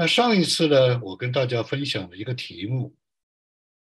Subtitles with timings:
[0.00, 2.96] 那上一次呢，我跟大家分享了一个题目，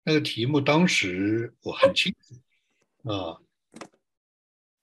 [0.03, 3.40] 那个题目当时我很清楚啊，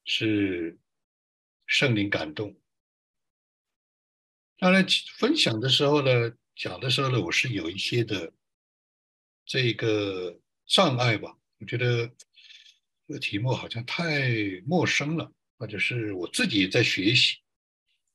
[0.05, 0.75] 是
[1.67, 2.59] 圣灵感动。
[4.57, 4.83] 当然，
[5.19, 8.33] 分享的时候呢，讲的时候呢，我是有一些的
[9.45, 11.37] 这个障碍吧。
[11.59, 12.07] 我觉得
[13.07, 14.31] 这个题目好像太
[14.65, 17.37] 陌生了，或者是我自己也在学习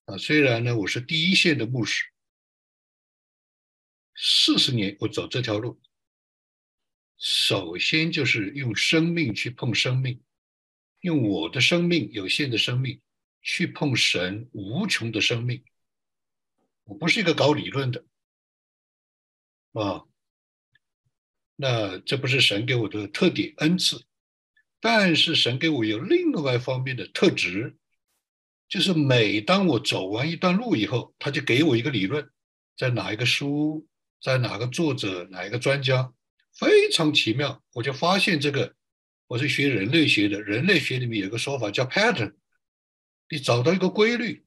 [0.07, 0.19] 啊。
[0.19, 2.07] 虽然呢，我是第一线的牧师。
[4.17, 5.81] 四十年，我走这条路，
[7.18, 10.23] 首先就是用生命去碰生命，
[11.00, 13.00] 用我的生命有限的生命
[13.43, 15.64] 去碰神无穷的生命。
[16.85, 18.04] 我不是一个搞理论的
[19.73, 20.04] 啊，
[21.57, 24.04] 那这不是神给我的特点恩赐，
[24.81, 27.76] 但是神给我有另外一方面的特质，
[28.68, 32.31] 就是每当我走完一段路以后，他就给我一个理论，
[32.77, 33.89] 在哪一个书。
[34.25, 36.11] 在哪个作者、哪一个专家，
[36.55, 38.75] 非常奇妙，我就发现这个。
[39.27, 42.35] 我是学人类学的，人类学里面有个说法叫 pattern。
[43.29, 44.47] 你找到一个规律，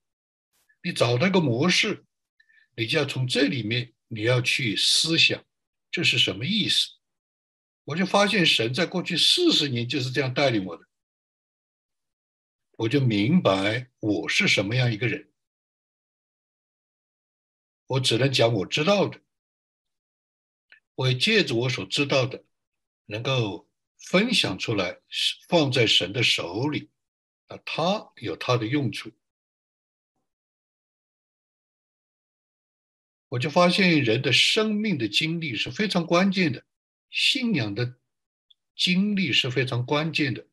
[0.81, 2.05] 你找到一个模式，
[2.75, 5.43] 你就要从这里面你要去思想，
[5.91, 6.89] 这是什么意思？
[7.83, 10.83] 我就发现神在过去四十年就是这样带领我的，
[12.77, 15.31] 我就明白我是什么样一个人。
[17.85, 19.21] 我只能讲我知道的。
[20.97, 22.43] 我借着我所知道的，
[23.05, 24.99] 能够分享出来，
[25.47, 26.89] 放在神的手里，
[27.45, 29.11] 啊，他有他的用处。
[33.29, 36.65] 我就发现人的生命的经历是非常关键的，
[37.11, 37.99] 信仰的
[38.75, 40.47] 经历是非常关键的。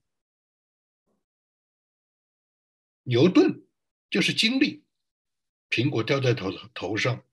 [3.05, 3.67] 牛顿
[4.11, 4.85] 就是经历，
[5.71, 7.25] 苹果掉在头头上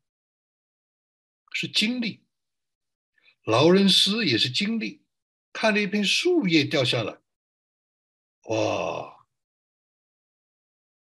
[1.51, 2.23] 是经历。
[3.43, 5.03] 劳伦斯也是经历，
[5.51, 7.17] 看了一片树叶掉下来，
[8.43, 9.25] 哇！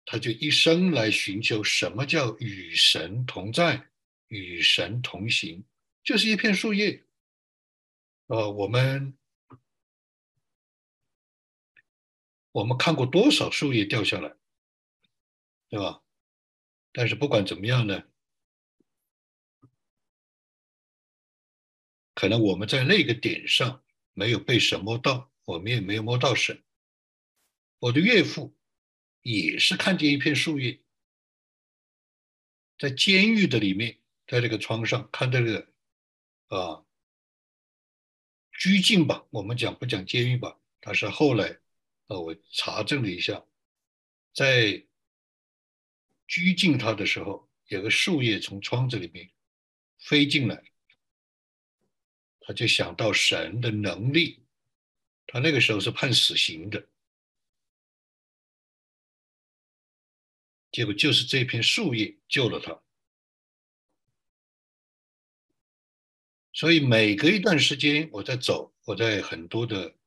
[0.05, 3.89] 他就一生来寻求什么叫与神同在、
[4.27, 5.65] 与神同行，
[6.03, 7.03] 就是一片树叶。
[8.27, 9.17] 呃，我们
[12.51, 14.33] 我们看过多少树叶掉下来，
[15.69, 16.01] 对吧？
[16.93, 18.03] 但是不管怎么样呢？
[22.17, 23.83] 可能我们在那个点上
[24.13, 26.63] 没有被神摸到，我们也没有摸到神。
[27.77, 28.57] 我的岳父
[29.21, 30.81] 也是看见一片树叶，
[32.79, 35.71] 在监狱的里面，在这个窗上看这个
[36.47, 36.83] 啊
[38.51, 40.59] 拘禁吧，我们讲不讲监狱吧？
[40.81, 41.59] 他是后来
[42.07, 43.45] 啊，我查证了一下，
[44.33, 44.83] 在
[46.25, 49.29] 拘禁他的时候，有个树叶从窗子里面
[49.99, 50.63] 飞进来。
[52.47, 54.41] 他就想到神的能力，
[55.25, 56.87] 他那个时候是判死刑的，
[60.71, 62.81] 结果就是这片树叶救了他。
[66.53, 69.97] 所以每隔一段时间，我在走，我在很多的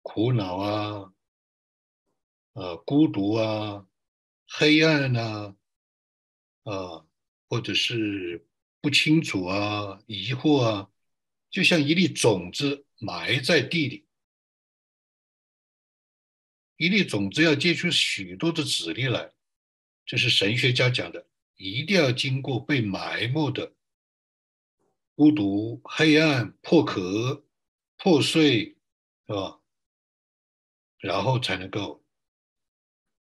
[0.00, 1.12] 苦恼啊、
[2.54, 3.86] 呃孤独啊、
[4.48, 5.54] 黑暗啊、
[6.62, 7.06] 啊
[7.46, 8.48] 或者是
[8.80, 10.90] 不清楚啊、疑惑啊。
[11.50, 14.06] 就像一粒种子埋在地里，
[16.76, 19.32] 一粒种子要结出许多的籽粒来，
[20.06, 23.74] 这是神学家讲的，一定要经过被埋没的
[25.16, 27.44] 孤独、黑暗、破壳、
[27.96, 28.76] 破碎，
[29.26, 29.60] 是吧？
[30.98, 32.04] 然后才能够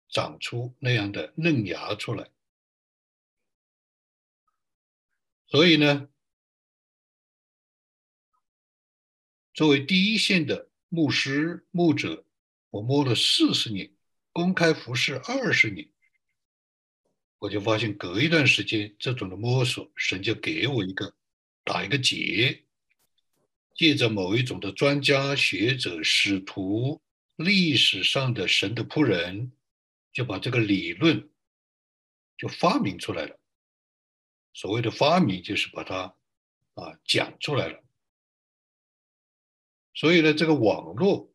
[0.10, 2.30] 长出那样的嫩芽出来。
[5.48, 6.08] 所以呢？
[9.54, 12.26] 作为第一线的牧师、牧者，
[12.70, 13.92] 我摸了四十年，
[14.32, 15.90] 公开服侍二十年，
[17.38, 21.14] 我就发现隔一段时间，这种的摸索，神就给我一个
[21.66, 22.64] 打一个结，
[23.76, 27.02] 借着某一种的专家学者、使徒、
[27.36, 29.52] 历史上的神的仆人，
[30.14, 31.30] 就把这个理论
[32.38, 33.38] 就发明出来了。
[34.54, 36.16] 所谓的发明，就是把它
[36.76, 37.84] 啊讲出来了。
[39.94, 41.34] 所以呢，这个网络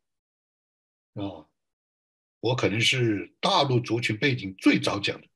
[1.13, 1.47] 啊，
[2.39, 5.27] 我可能是大陆族群背景最早讲的，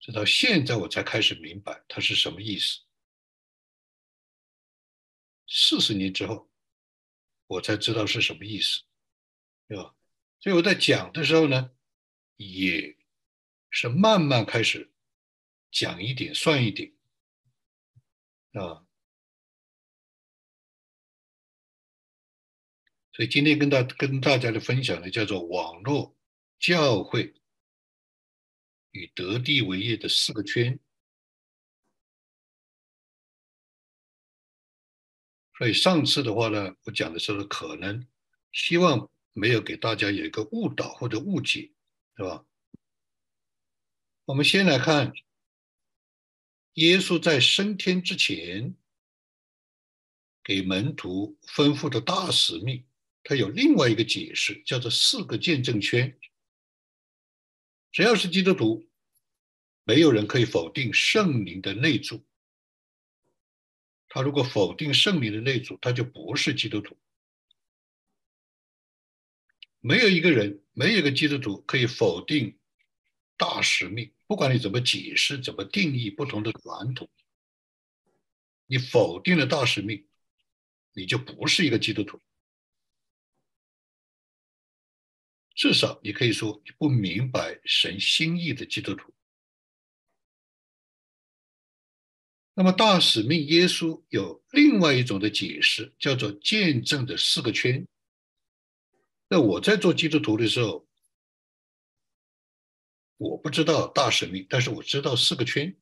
[0.00, 2.80] 直到现在我才开始明白它是什么意思。
[5.48, 6.50] 四十年之后，
[7.46, 8.82] 我才知道是什么意思，
[9.68, 9.94] 对吧？
[10.40, 11.72] 所以我在讲的时候呢，
[12.36, 12.96] 也
[13.70, 14.92] 是慢慢开始
[15.70, 16.92] 讲一点算一点
[18.52, 18.85] 啊。
[23.16, 26.14] 所以今天跟大跟大家的分享呢，叫做网络
[26.58, 27.34] 教会
[28.90, 30.78] 与得地为业的四个圈。
[35.56, 38.06] 所以上次的话呢，我讲的时候可能
[38.52, 41.72] 希望没有给大家有一个误导或者误解，
[42.18, 42.44] 是吧？
[44.26, 45.14] 我们先来看
[46.74, 48.76] 耶稣在升天之前
[50.44, 52.86] 给门徒吩咐的大使命。
[53.28, 56.16] 它有另外一个解释，叫做四个见证圈。
[57.90, 58.88] 只要是基督徒，
[59.82, 62.24] 没有人可以否定圣灵的内住。
[64.08, 66.96] 他如果否定圣灵的内住，他就不是基督徒。
[69.80, 72.56] 没有一个人，没有一个基督徒可以否定
[73.36, 74.12] 大使命。
[74.28, 77.10] 不管你怎么解释、怎么定义不同的传统，
[78.66, 80.06] 你否定了大使命，
[80.92, 82.20] 你就不是一个基督徒。
[85.56, 89.12] 至少你可以说你不明白神心意的基督徒。
[92.52, 97.86] 那么大使命耶稣有另外一种的解释，叫做见证的四个圈。
[99.28, 100.86] 那我在做基督徒的时候，
[103.18, 105.76] 我不知道大使命，但是我知道四个圈。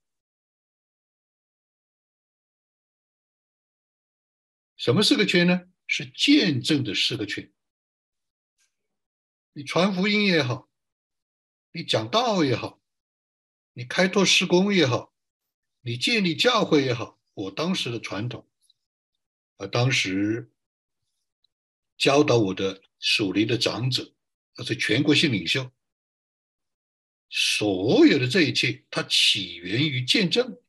[4.76, 5.60] 什么四个圈呢？
[5.86, 7.53] 是见证的四个圈。
[9.56, 10.68] 你传福音也好，
[11.70, 12.82] 你讲道也好，
[13.72, 15.14] 你开拓施工也好，
[15.80, 18.48] 你建立教会也好，我当时的传统，
[19.58, 20.52] 啊，当时
[21.96, 24.12] 教导我的属灵的长者，
[24.56, 25.70] 他是全国性领袖，
[27.30, 30.60] 所有的这一切，它起源于见证。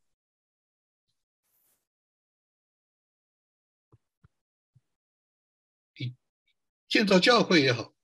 [5.97, 6.15] 你
[6.87, 7.94] 建造教会也好。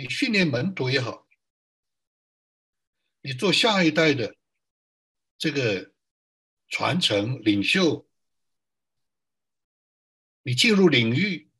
[0.00, 1.28] 你训练门徒也好，
[3.20, 4.34] 你做下一代的
[5.36, 5.92] 这个
[6.68, 8.08] 传承领袖，
[10.42, 11.50] 你进入领域，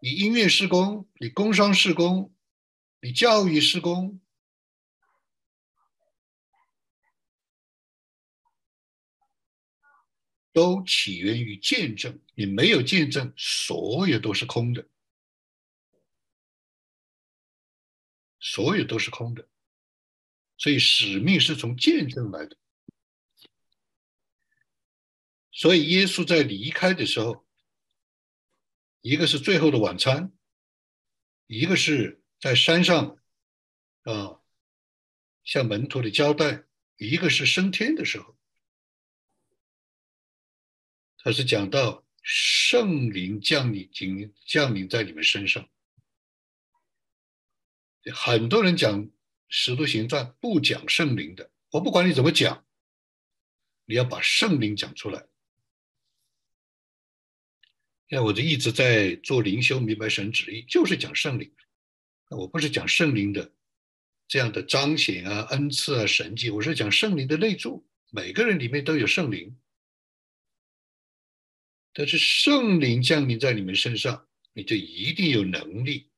[0.00, 2.32] 你音乐施工，你工商施工，
[3.00, 4.20] 你教育施工，
[10.52, 12.22] 都起源于见证。
[12.36, 14.88] 你没有见证，所有都是空的。
[18.40, 19.46] 所有都是空的，
[20.56, 22.56] 所以使命是从见证来的。
[25.52, 27.46] 所以耶稣在离开的时候，
[29.02, 30.32] 一个是最后的晚餐，
[31.46, 33.18] 一个是在山上
[34.04, 34.40] 啊
[35.44, 36.64] 向门徒的交代，
[36.96, 38.38] 一个是升天的时候，
[41.18, 45.68] 他是讲到圣灵降临，降降临在你们身上。
[48.14, 49.04] 很多人讲
[49.48, 52.64] 《使徒行传》不讲圣灵的，我不管你怎么讲，
[53.84, 55.26] 你要把圣灵讲出来。
[58.08, 61.52] 那我就一直在做灵修，明白神旨意，就是讲圣灵。
[62.30, 63.52] 我不是讲圣灵的
[64.26, 67.86] 这样的彰显啊、恩赐啊、神迹，我是讲圣灵的内住。
[68.10, 69.56] 每个人里面都有圣灵，
[71.92, 76.09] 但是圣灵降临在你们身上，你就一定有能力。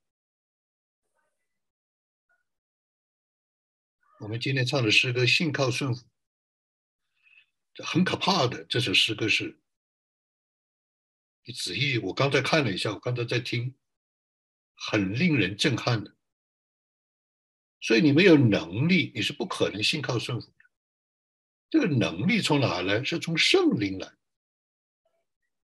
[4.22, 6.06] 我们今天唱的诗歌《信靠顺服》，
[7.84, 8.62] 很可怕的。
[8.66, 9.58] 这首诗歌是，
[11.42, 13.74] 你仔细，我刚才看了一下，我刚才在听，
[14.76, 16.14] 很令人震撼的。
[17.80, 20.54] 所以你没有能力，你是不可能信靠顺服的。
[21.68, 23.02] 这个能力从哪来？
[23.02, 24.14] 是从圣灵来。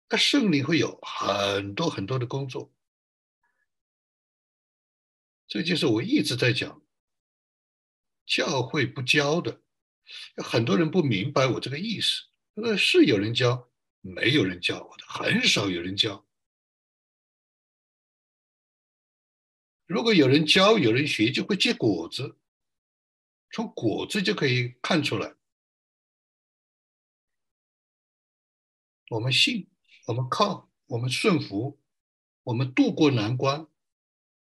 [0.09, 2.69] 那圣灵会有很多很多的工作。
[5.47, 6.81] 这就是我一直在讲。
[8.25, 9.61] 教会不教的，
[10.37, 12.23] 很多人不明白我这个意思。
[12.53, 13.69] 那是有人教，
[14.01, 16.25] 没有人教我的，很少有人教。
[19.85, 22.37] 如果有人教，有人学，就会结果子。
[23.51, 25.35] 从果子就可以看出来，
[29.09, 29.69] 我们信，
[30.07, 31.79] 我们靠，我们顺服，
[32.41, 33.67] 我们渡过难关，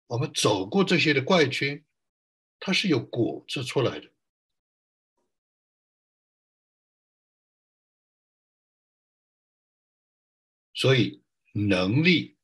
[0.06, 1.84] 我们走过这些的怪圈。
[2.60, 4.10] 它是有果子出来的，
[10.74, 12.36] 所以能力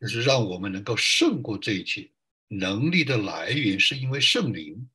[0.00, 2.10] 就是让我们能够胜过这一切。
[2.48, 4.88] 能力的来源是因为圣灵，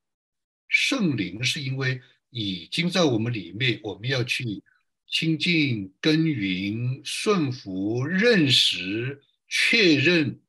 [0.68, 4.62] 圣灵是因为已经在我们里面，我们要去
[5.08, 10.40] 亲近、耕耘、顺服、认识、确认，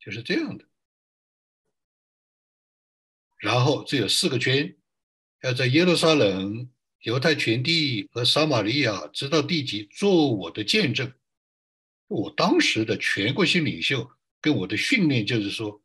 [0.00, 0.71] 就是这样的。
[3.42, 4.72] 然后这有四个圈，
[5.42, 6.70] 要在耶路撒冷、
[7.02, 11.12] 犹太全地和撒玛利亚直到地极做我的见证。
[12.06, 14.08] 我当时的全国性领袖
[14.40, 15.80] 跟我的训练就是说。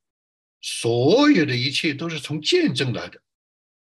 [0.60, 3.22] 所有的一切都是从见证来的，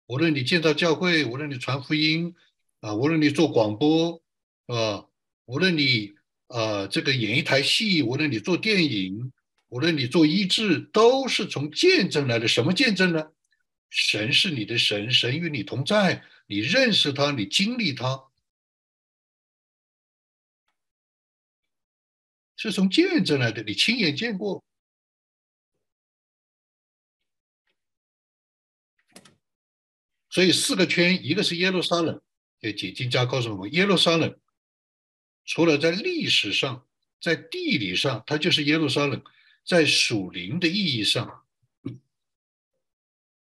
[0.08, 2.34] 无论你建造教会，无论你传福音，
[2.80, 4.22] 啊，无论你做广播，
[4.66, 5.06] 啊，
[5.46, 6.12] 无论你
[6.48, 9.32] 啊这个演一台戏，无论你做电影，
[9.68, 12.46] 无论你做医治，都是从见证来的。
[12.46, 13.32] 什么见证呢？
[13.88, 18.30] 神是你的神，神与你同在，你认识他，你经历他，
[22.56, 24.64] 是从见证来的，你亲眼见过。
[30.28, 32.20] 所以四个圈，一个是耶路撒冷，
[32.60, 34.38] 就解经家告诉我们，耶路撒冷
[35.46, 36.86] 除了在历史上，
[37.20, 39.22] 在地理上，它就是耶路撒冷；
[39.64, 41.45] 在属灵的意义上，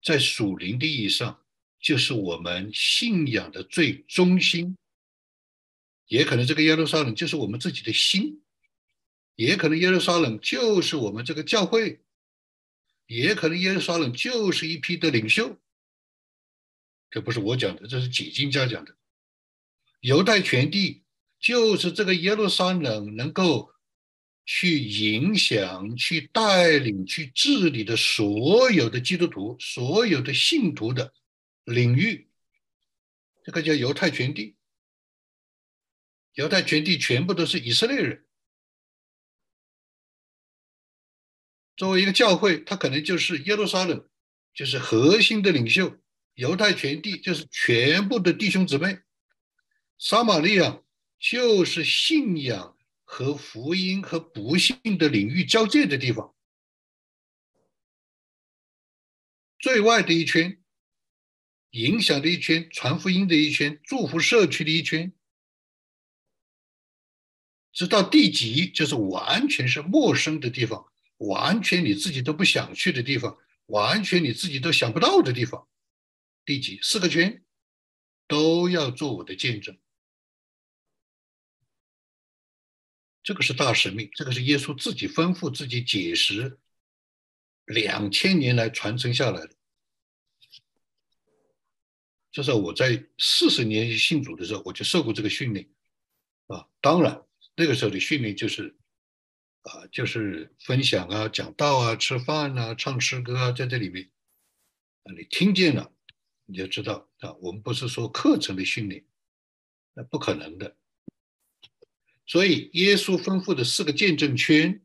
[0.06, 1.44] 在属灵的意义上，
[1.80, 4.78] 就是我们信仰的最中心。
[6.06, 8.44] 也可能这个耶路撒冷就是我们自己的心，
[9.36, 12.04] 也可能耶路撒冷就是我们这个教会，
[13.08, 15.60] 也可能耶路撒冷就是一批的领袖。
[17.10, 18.96] 这不是我讲的，这是解经家讲的。
[20.02, 21.04] 犹太全地
[21.40, 23.72] 就是这个耶路撒冷能够
[24.46, 31.14] 去影响、去带领、去治理的所有的基督徒、所有的信徒的
[31.64, 32.30] 领域，
[33.44, 34.56] 这个叫犹太全地。
[36.34, 38.26] 犹太全地全部都是以色列人。
[41.78, 44.08] 作为一个教会，他可能就是耶路撒冷，
[44.54, 45.98] 就是核心的领袖。
[46.36, 49.00] 犹太全地就是全部的弟兄姊妹，
[49.98, 50.82] 撒玛利亚
[51.18, 52.75] 就是信仰
[53.16, 56.36] 和福音和不幸的领域交界的地方，
[59.58, 60.62] 最外的一圈，
[61.70, 65.14] 影响的一圈，传福音的一圈，祝福社区的一圈，
[67.72, 75.66] 直到地极就是完全是陌生的地方，完全你自己都不想去的地方，完全你自己都想不到的地方。
[76.44, 77.46] 第几四个圈
[78.28, 79.80] 都要做我的见证，
[83.26, 86.60] 这个是大使命，这个是耶稣自己吩咐、自己解释，
[87.66, 89.56] 两千年来传承下来的。
[92.32, 95.68] 就是我在四十年信主的时候，我就受过这个训练
[96.46, 96.68] 啊。
[96.82, 98.78] 当然，那个时候的训练就是
[99.64, 104.12] 啊，就是分享啊、讲道啊、吃饭啊、唱诗歌啊，在这里面
[105.02, 105.92] 啊，你听见了。
[106.46, 109.04] 你就知道啊，我们不是说课程的训练，
[109.96, 110.78] 那不可能的。
[112.28, 114.82] 所以耶稣吩咐的四个见证圈，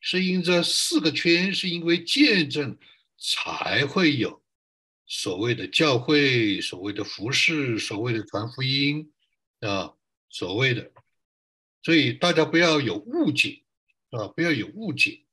[0.00, 2.78] 是因这四个圈是因为见证
[3.18, 4.42] 才会有
[5.06, 9.12] 所谓的教会、所谓的服饰、所谓的传福音
[9.60, 9.94] 啊，
[10.28, 10.92] 所谓的。
[11.82, 13.62] 所以大家不要有误解
[14.10, 15.24] 啊，不要有误解，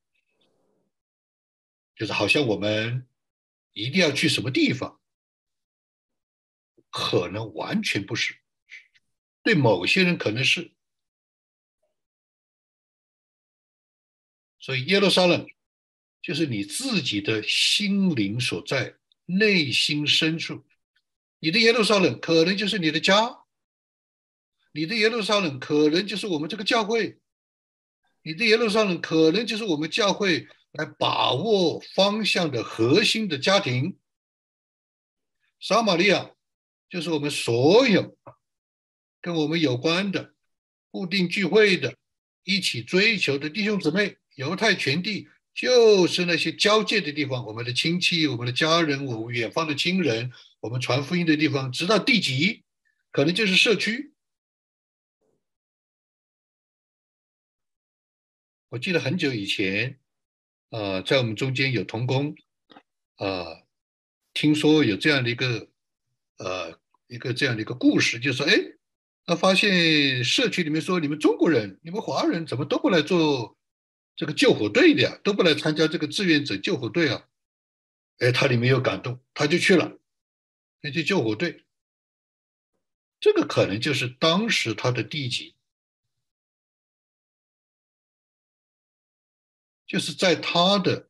[1.95, 3.07] 就是好像我们
[3.73, 4.99] 一定要去什么地方。
[6.89, 8.35] 可能完全不是，
[9.43, 10.73] 对某些人可能是，
[14.61, 15.45] 所以耶路撒冷
[16.21, 20.63] 就是你自己的心灵所在，内心深处，
[21.39, 23.39] 你的耶路撒冷可能就是你的家，
[24.71, 27.17] 你的耶路撒冷可能就是我们这个教会，
[28.21, 33.97] 你的耶路撒冷可能就是我们教会来把握方向的核心的家庭，
[35.59, 36.31] 撒玛利亚。
[36.91, 38.17] 就是我们所有
[39.21, 40.33] 跟我们有关的
[40.89, 41.95] 固定聚会的、
[42.43, 52.63] 一起追求的弟兄姊妹，犹太全地就是那些交界的地方，我们的亲戚、我们的家人、我们远方的亲人，我们传福音的地方，直到地级，
[53.11, 54.13] 可能就是社区。
[58.69, 59.99] 我记得很久以前，
[60.69, 62.35] 呃，在我们中间有童工，
[63.17, 63.63] 呃，
[64.33, 65.69] 听说有这样的一个，
[66.37, 66.81] 呃。
[67.11, 68.53] 一个这样的一个故事，就是说，哎，
[69.25, 73.57] 他发现社区里面说，你们中国人、你们华人怎么都不来做
[74.21, 75.19] 这个救火队的呀？
[75.23, 77.27] 都不来参加这个志愿者救火队啊？
[78.19, 79.97] 哎，他里面有感动，他就去了，
[80.81, 81.65] 那去救火队。
[83.19, 85.55] 这个可能就是当时他的地级，
[89.87, 91.09] 就是在他的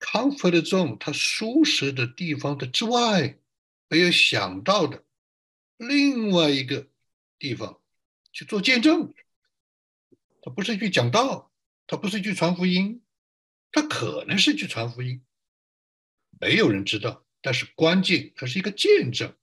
[0.00, 3.38] comfort zone，他舒适的地方的之外，
[3.88, 5.02] 没有想到的
[5.78, 6.86] 另外一个
[7.38, 7.80] 地方
[8.30, 9.14] 去做见证。
[10.44, 11.50] 他不是去讲道，
[11.86, 13.02] 他不是去传福音，
[13.72, 15.24] 他可能是去传福音，
[16.38, 17.24] 没有人知道。
[17.40, 19.34] 但是关键，它是一个见证。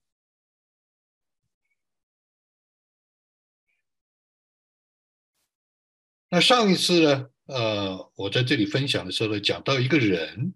[6.28, 7.30] 那上一次呢？
[7.46, 10.54] 呃，我在这里分享的时候呢，讲到一个人，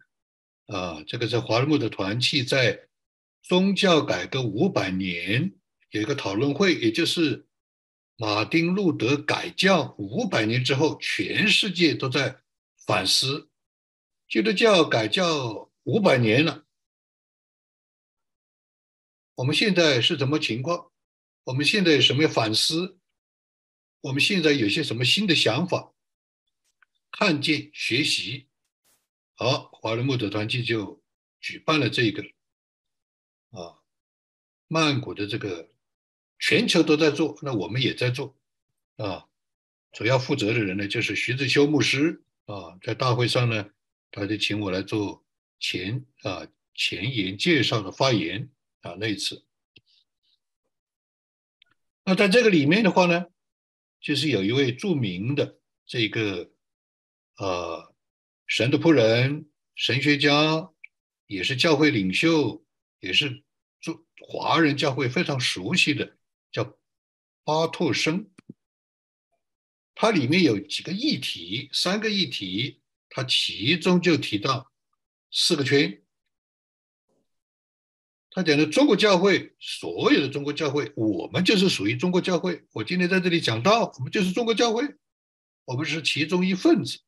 [0.66, 2.88] 啊，这个在华人木的团契在
[3.42, 5.52] 宗教改革五百年
[5.90, 7.45] 有一个讨论会，也就是
[8.16, 12.40] 马丁路德改教五百年之后，全世界都在
[12.86, 13.50] 反思
[14.28, 16.64] 基督教改教五百年了。
[19.34, 20.90] 我们现在是什么情况？
[21.44, 22.98] 我们现在有什么反思？
[24.00, 25.92] 我们现在有些什么新的想法？
[27.10, 28.48] 看见、学习，
[29.34, 31.02] 好，华人木德团契就
[31.40, 32.22] 举办了这个
[33.50, 33.80] 啊，
[34.68, 35.70] 曼谷的这个
[36.38, 38.36] 全球都在做，那我们也在做
[38.96, 39.26] 啊。
[39.92, 43.70] 主要负责的人呢，就是徐志修牧师啊，在大会上呢，
[44.10, 45.24] 他就请我来做
[45.58, 48.50] 前啊前言介绍的发言。
[48.82, 49.42] 啊，那一次，
[52.04, 53.26] 那在这个里面的话呢，
[54.00, 56.52] 就是有一位著名的这个
[57.36, 57.92] 呃
[58.46, 60.70] 神的仆人、神学家，
[61.26, 62.64] 也是教会领袖，
[63.00, 63.42] 也是
[63.80, 66.16] 中华人教会非常熟悉的，
[66.50, 66.78] 叫
[67.44, 68.30] 巴托生。
[69.94, 74.70] 它里面有几个议题，三个议题，它其中就提到
[75.30, 76.02] 四个圈。
[78.30, 82.66] 他讲的中国教会，所有的中国教会，我们就是属于中国教会。
[82.72, 84.84] 我今天在这里讲到，我们就是中国教会，
[85.64, 87.00] 我们是其中一份子。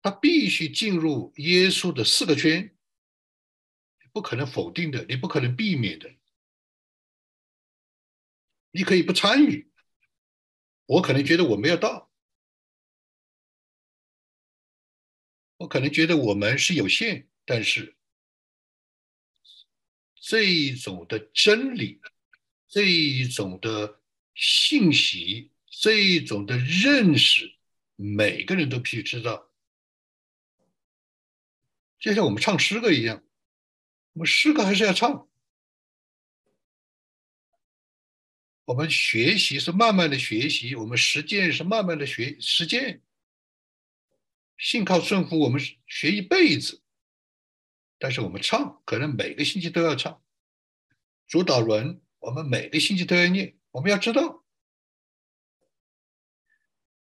[0.00, 2.74] 他必须进入耶稣的四个圈，
[4.10, 6.10] 不可能否定的，你不可能避免的。
[8.76, 9.70] 你可以不参与，
[10.86, 12.10] 我可能觉得我没有到，
[15.58, 17.96] 我可能觉得我们是有限，但是。
[20.16, 22.00] 这一种的真理，
[22.66, 24.00] 这一种的
[24.34, 27.54] 信息，这一种的认识，
[27.94, 29.52] 每个人都必须知道。
[32.00, 33.22] 就像我们唱诗歌一样，
[34.14, 35.28] 我们诗歌还是要唱。
[38.64, 43.02] 我们学习是慢慢的学习，我们实践是慢慢的学实践。
[44.56, 46.80] 信靠顺服，我们学一辈子。
[47.98, 50.22] 但是我们唱，可能每个星期都要唱
[51.26, 53.56] 主导文，我们每个星期都要念。
[53.70, 54.44] 我们要知道，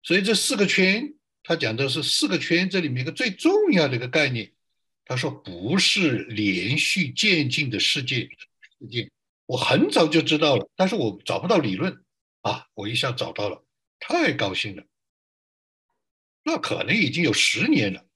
[0.02, 4.52] 所以这四个圈，他讲的是四个圈，这里面一个最重要的一个概念。
[5.04, 8.28] 他说不是连续渐进的世界
[8.80, 9.10] 世界。
[9.48, 12.04] 我很早就知道了，但是我找不到理论
[12.42, 13.64] 啊，我一下找到了，
[13.98, 14.84] 太高兴了。
[16.42, 18.06] 那可能已经有十年了。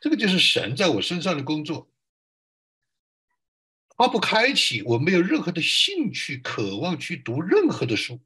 [0.00, 1.88] 这个就是神在我身上的工作，
[3.90, 8.20] 他不开启，我没有任何的兴趣、渴望去读任何的书，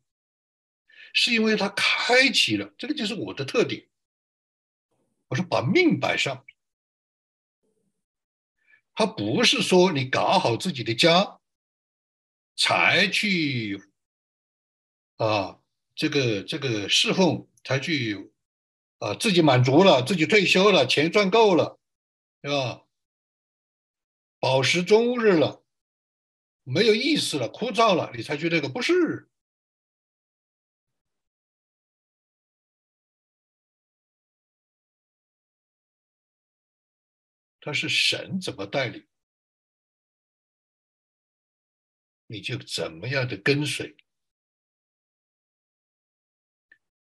[1.13, 3.87] 是因为他开启了，这个就是我的特点。
[5.29, 6.47] 我说把命摆上，
[8.95, 11.39] 他不是说你搞好自己的家
[12.57, 13.81] 才去
[15.17, 15.61] 啊，
[15.95, 18.33] 这个这个侍奉才去。
[18.99, 21.79] 啊，自己满足了，自己退休了，钱赚够了，
[22.41, 22.83] 对吧？
[24.41, 25.63] 饱食终日了，
[26.63, 28.71] 没有意思了，枯燥了，你才去那个？
[28.71, 29.29] 不是，
[37.61, 39.07] 他是神怎么带领，
[42.27, 43.97] 你就怎么样的跟随。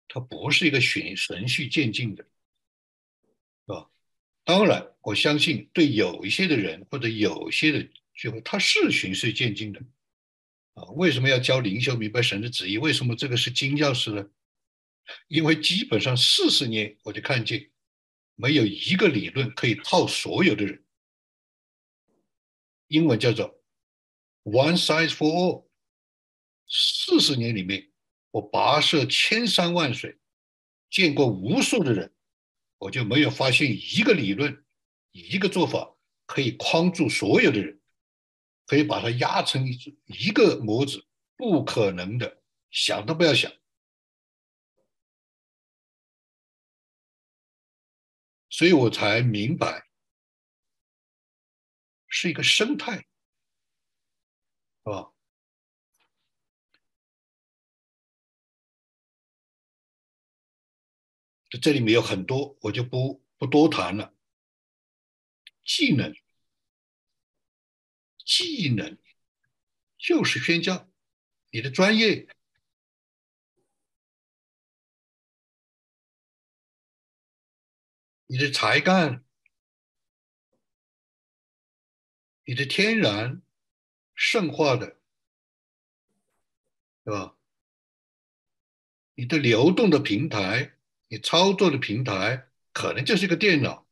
[0.09, 2.25] 它不是一个循循序渐进的，
[3.67, 3.91] 是吧？
[4.45, 9.81] 当然，我相信对有一些的人或者有些的聚会，它是循序渐进的，
[10.75, 12.79] 啊，为什么要教灵修明白神的旨意？
[12.79, 14.31] 为什么这个是金钥匙呢？
[15.29, 17.71] 因为基本上四十年我就看见，
[18.37, 20.83] 没有一个理论可以套所有的人。
[22.87, 23.56] 英文叫做
[24.47, 25.69] “one size for all”，
[26.69, 27.93] 四十年里面。
[28.31, 30.19] 我跋涉千山万水，
[30.91, 32.15] 见过无数的人，
[32.77, 34.65] 我就没有发现一个理论、
[35.13, 37.81] 一个做法可以框住所有的人，
[38.67, 43.51] 可以把它压成一一个模子，不可能的，想都不要想。
[48.51, 49.87] 所以我才明白，
[52.07, 53.07] 是一个生态，
[54.87, 55.13] 是吧？
[61.61, 64.15] 这里面有很多，我就不不多谈了。
[65.65, 66.15] 技能，
[68.25, 68.97] 技能
[69.99, 70.89] 就是宣教，
[71.51, 72.29] 你的专业，
[78.27, 79.25] 你的才干，
[82.45, 83.43] 你的天然
[84.17, 84.99] 圣化的，
[87.05, 87.37] 对吧？
[89.15, 90.73] 你的流动的平台。
[91.09, 93.87] 你操作的平台可能就是一个电脑，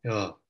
[0.00, 0.40] 对吧？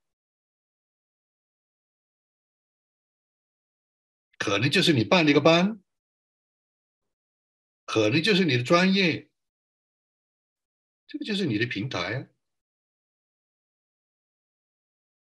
[4.39, 5.83] 可能就是你办了一个班，
[7.85, 9.29] 可能就是你的专业，
[11.09, 12.29] 这个就是你的平台。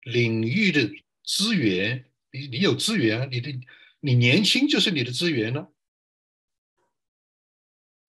[0.02, 0.82] 领域的
[1.24, 2.07] 资源，
[2.38, 3.60] 你你有资源，你的
[4.00, 5.70] 你年轻就是你的资源呢，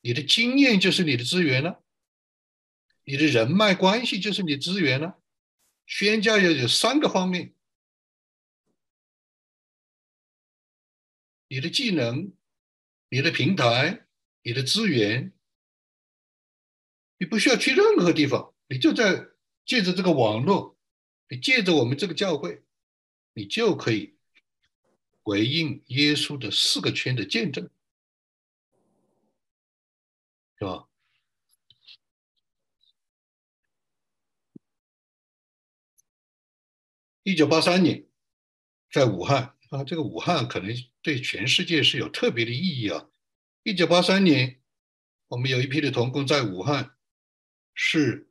[0.02, 1.76] 你的经验就是你的资源呢。
[3.04, 5.18] 你的人脉关系就是你资源了。
[5.86, 7.54] 宣教要有三个方面：
[11.48, 12.34] 你的技能、
[13.08, 14.06] 你的平台、
[14.42, 15.32] 你的资源。
[17.16, 19.28] 你不需要去任何地方，你就在
[19.64, 20.78] 借着这个网络，
[21.28, 22.62] 你借着我们这个教会，
[23.32, 24.17] 你就可以
[25.28, 27.68] 回应耶稣的四个圈的见证，
[30.58, 30.88] 是吧？
[37.24, 38.06] 一九八三年，
[38.90, 43.10] 在武汉啊，这个武汉可能对全世界是有特别的意义啊。
[43.64, 44.62] 一九八三年，
[45.26, 46.96] 我们有一批的童工在武汉，
[47.74, 48.30] 是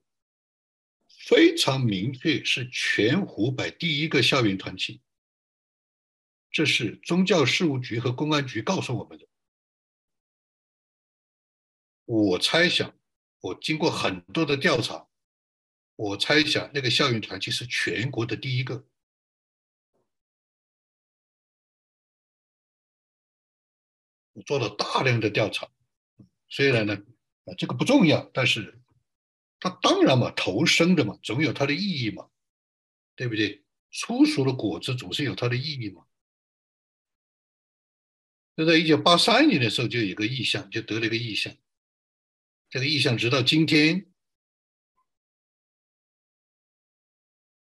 [1.27, 4.99] 非常明确，是全湖北第一个校园团体。
[6.49, 9.27] 这是宗教事务局和公安局告诉我们的。
[12.05, 12.95] 我猜想，
[13.41, 15.07] 我经过很多的调查。
[15.97, 18.88] 我猜想，那个校园团契是全国的第一个。
[24.33, 25.67] 我做了大量的调查，
[26.47, 26.95] 虽然呢，
[27.45, 28.79] 啊，这个不重要，但是
[29.60, 32.29] 它当然嘛，投生的嘛，总有它的意义嘛，
[33.15, 33.63] 对不对？
[33.91, 36.07] 粗熟的果子总是有它的意义嘛。
[38.58, 41.56] 就在一九八三年的时候，就有个意向，就得了一个意向。
[42.70, 44.12] 这个意向直到今天。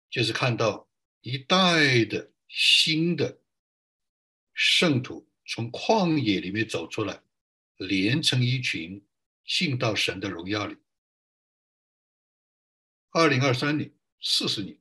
[0.09, 0.87] 就是看到
[1.21, 3.41] 一代的新的
[4.53, 7.23] 圣徒从旷野里面走出来，
[7.77, 9.03] 连成一群，
[9.43, 10.77] 信到神的荣耀里。
[13.09, 13.91] 二零二三年，
[14.21, 14.77] 四十年。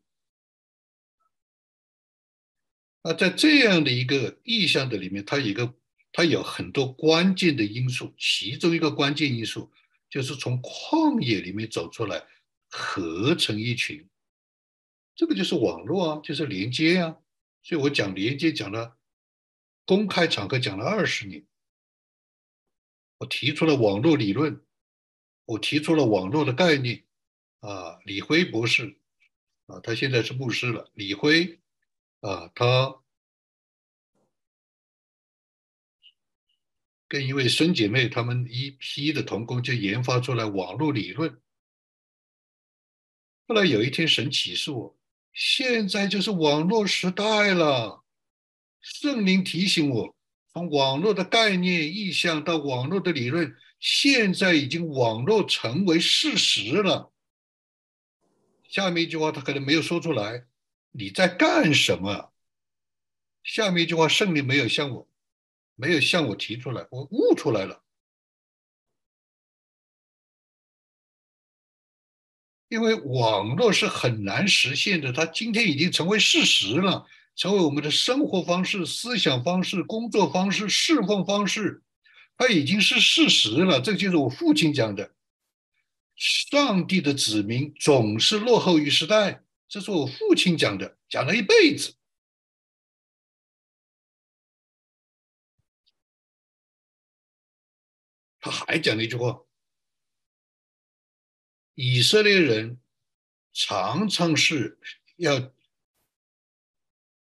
[3.03, 5.75] 那在这样的一个意向的里面，它一个
[6.13, 9.73] 它有很多关键的因素，其中一个关键因素
[10.11, 12.23] 就是从旷野里面走出来，
[12.69, 14.07] 合成一群。
[15.15, 17.17] 这个就是网络啊，就是连接啊，
[17.63, 18.97] 所以我讲连接讲了，
[19.85, 21.45] 公开场合讲了二十年，
[23.19, 24.63] 我提出了网络理论，
[25.45, 27.05] 我提出了网络的概念，
[27.61, 28.97] 啊，李辉博士，
[29.67, 31.61] 啊，他现在是牧师了，李辉，
[32.21, 33.02] 啊，他
[37.13, 41.31] 跟一位孙姐妹他们一批的同工就研发出来网络理论，
[43.47, 44.99] 后来有一天神启示我。
[45.35, 48.03] 现在就是网络时代了，
[48.81, 50.17] 圣灵提醒我，
[50.55, 57.13] 从网络的概念意象到网络的理论，现在已经网络成为事实了。
[58.71, 60.47] 下面一句话他可能没有说出来，
[60.93, 62.33] 你在干什么？
[63.45, 65.07] 下面一句话圣灵没有向我，
[65.75, 67.83] 没有向我提出来，我悟出来了。
[72.69, 77.07] 因为网络是很难实现的，它今天已经成为事实了，
[77.37, 81.83] 成为我们的生活方式、思想方式、工作方式、侍奉方式，
[82.39, 83.81] 它已经是事实了。
[83.81, 85.15] 这就是我父亲讲的
[86.17, 91.95] ：“上帝的子民总是落后于时代。”这是我父亲讲的，讲了一辈子。
[98.43, 99.41] 他还讲了一句话。
[101.75, 102.79] 以色列人
[103.55, 104.79] 常常是
[105.17, 105.53] 要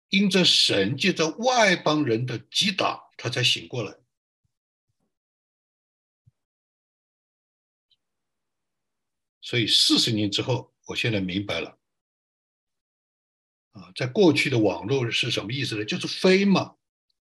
[0.10, 3.98] 因着神借着外邦人的击打，他才醒过来。
[9.42, 11.80] 所以四十年之后，我现在明白了。
[13.72, 15.86] 啊，在过去的网络是什么意思呢？
[15.86, 16.76] 就是飞嘛，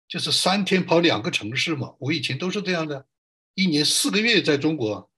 [0.08, 1.94] 就是三天跑两个城市嘛。
[2.00, 3.06] 我以前都是这样的，
[3.56, 5.10] 一年四个月在中国，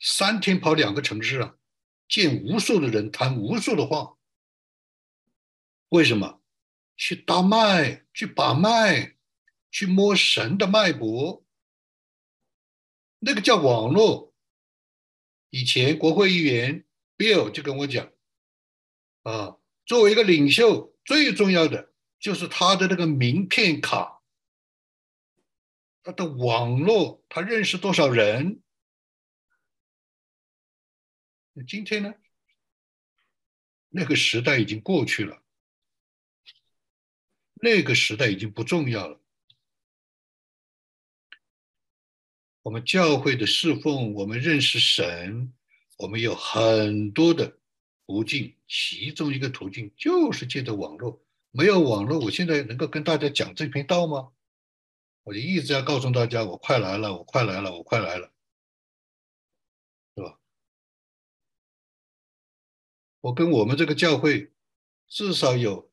[0.00, 1.54] 三天跑两个城市啊，
[2.08, 4.16] 见无数的人，谈无数的话。
[5.90, 6.42] 为什么？
[6.96, 9.14] 去搭脉，去把脉，
[9.70, 11.46] 去摸神的脉搏。
[13.20, 14.34] 那个叫网络。
[15.50, 16.84] 以前国会议员
[17.16, 18.10] Bill 就跟我讲，
[19.22, 19.58] 啊。
[19.86, 24.23] 作为一个领袖，最重要的就是他的那个名片卡，
[26.04, 28.60] 他的网络，他认识多少人？
[31.54, 32.14] 那今天呢？
[33.88, 35.42] 那个时代已经过去了，
[37.54, 39.18] 那个时代已经不重要了。
[42.62, 45.54] 我们教会的侍奉，我们认识神，
[45.96, 47.58] 我们有很多的。
[48.06, 51.24] 途径，其中一个途径就是借着网络。
[51.52, 54.30] 没有网络，我现在能够跟大家讲这篇道吗？
[55.24, 58.32] 我就一直要告诉大家，我快来了，我快来了，我快来了，
[60.14, 60.38] 是吧？
[63.20, 64.52] 我跟我们这个教会
[65.08, 65.90] 至少有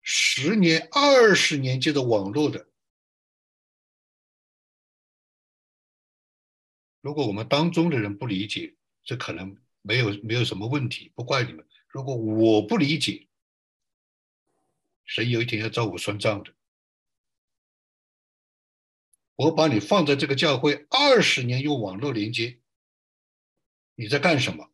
[0.00, 2.66] 十年、二十年借着网络的。
[7.00, 9.56] 如果我们当中的人不理解，这可能。
[9.80, 11.64] 没有没有什么问题，不怪你们。
[11.86, 13.26] 如果我不理解，
[15.06, 16.52] 神有一天要找我算账的。
[19.38, 22.58] 我把你放在这个教会二十年，用网络连接，
[23.94, 24.68] 你在干什么？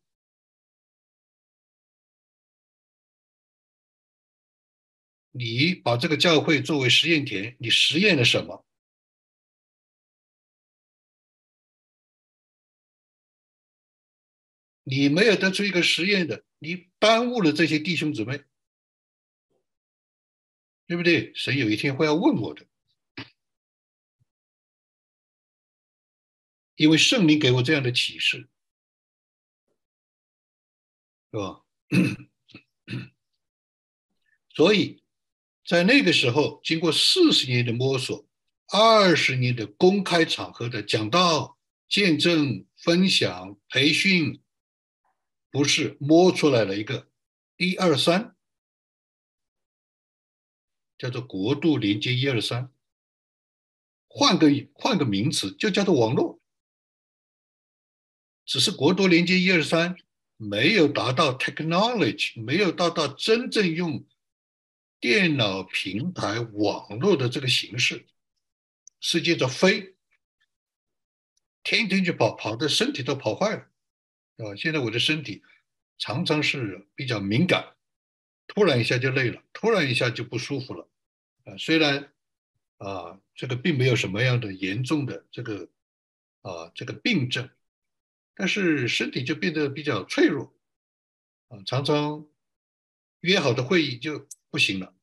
[5.29, 8.65] 你把这个教会作为实验田，你实验了什么？
[14.81, 18.43] 你没有得出一个实验的，你耽误了这些弟兄姊妹，
[20.87, 21.35] 对不对？
[21.35, 22.65] 神有一天会要问我的，
[26.75, 28.49] 因为圣灵给我这样的启示，
[31.31, 31.63] 是吧？
[34.53, 35.03] 所以
[35.65, 38.27] 在那个时候，经过四十年的摸索，
[38.67, 41.57] 二十年的公开场合的讲道、
[41.87, 44.41] 见证、分享、培训。
[45.51, 47.09] 不是摸出来了一个
[47.55, 48.35] 一二三，
[50.97, 52.73] 叫做国度连接一二三，
[54.09, 56.34] 换个换个名词就叫做网络。
[58.45, 59.97] 只是国度连接一二三
[60.37, 64.05] 没有达到 technology，没有达到真正用
[64.99, 68.05] 电脑平台网络的这个形式，
[68.99, 69.95] 是接着飞，
[71.63, 73.67] 天天就跑，跑的身体都跑坏了。
[74.37, 75.41] 啊，现在我的身体
[75.97, 77.75] 常常是比较敏感，
[78.47, 80.89] 突然一下就累了，突然一下就不舒服了。
[81.45, 82.11] 啊，虽然
[82.77, 85.69] 啊，这个并没有什么样的严重的这个
[86.41, 87.49] 啊这个病症，
[88.35, 90.53] 但是身体就变得比较脆弱。
[91.47, 92.27] 啊，常常
[93.21, 94.95] 约好的会议就不行了，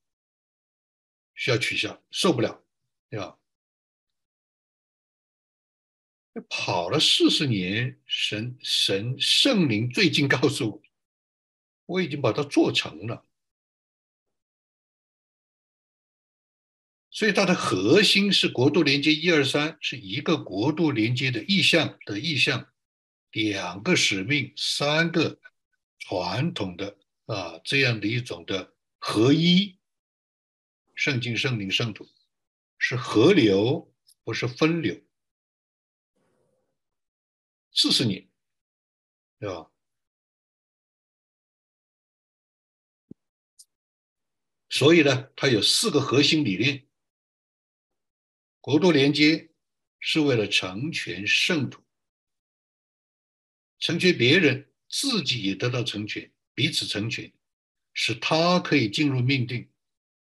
[1.34, 2.62] 需要取消，受不了，
[3.08, 3.38] 对吧？
[6.48, 10.82] 跑了四十年，神神圣灵最近告诉我，
[11.86, 13.26] 我已经把它做成了。
[17.10, 22.71] 所以它的核心是国度连接一二三，是一个国度连接的意向的意向，
[23.32, 25.40] 两个使命，三个
[25.98, 29.78] 传统的啊这样的一种的合一。
[30.94, 32.06] 圣经、圣灵、圣土
[32.78, 33.92] 是河流，
[34.22, 35.02] 不是分流。
[37.72, 38.28] 四十年，
[39.40, 39.70] 对吧？
[44.68, 46.86] 所以呢，它有四个核心理念：
[48.60, 49.50] 国度连接
[49.98, 51.81] 是为了成全圣徒，
[53.82, 57.32] 成全别人，自己也得到成全，彼此成全，
[57.92, 59.68] 使他可以进入命定，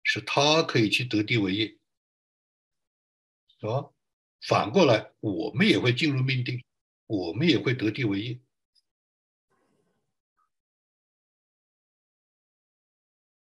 [0.02, 1.66] 使他可以去得地为业，
[3.60, 3.90] 是吧？
[4.40, 6.64] 反过来，我们也会进入命定。
[7.06, 8.40] 我们也会得地为业。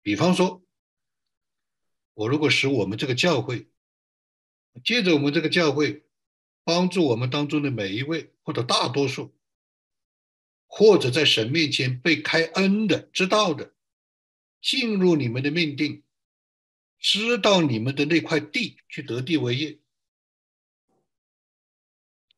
[0.03, 0.63] 比方说，
[2.13, 3.67] 我如果使我们这个教会，
[4.85, 6.05] 借着我们这个教会，
[6.65, 9.35] 帮助我们当中的每一位或者大多数，
[10.67, 13.73] 或者在神面前被开恩的、知道的，
[14.61, 16.03] 进入你们的命定，
[16.99, 19.79] 知道你们的那块地去得地为业。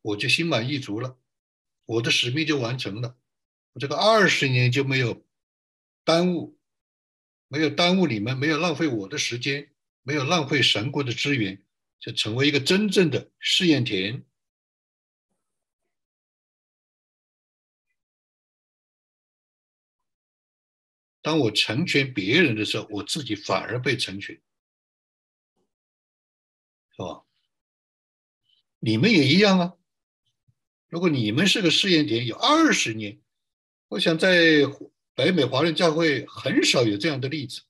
[0.01, 1.17] 我就心满意足了，
[1.85, 3.17] 我的使命就完成了。
[3.73, 5.25] 我这个二十年就没有
[6.05, 6.57] 耽误，
[7.49, 9.69] 没有耽误你们，没有浪费我的时间，
[10.03, 11.61] 没有浪费神国的资源，
[11.99, 14.23] 就成为一个真正的试验田。
[21.21, 24.35] 当我成全别人的时候，我自己反而被成全，
[26.91, 27.25] 是吧？
[28.79, 29.73] 你们也一样啊。
[30.87, 33.21] 如果你们是个试验点，有二十年，
[33.89, 34.65] 我想在
[35.13, 37.61] 北美华人教会很少有这样的例子。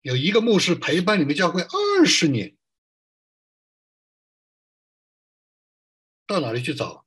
[0.00, 2.56] 有一个牧师陪伴你们教会二十年，
[6.26, 7.05] 到哪里去找？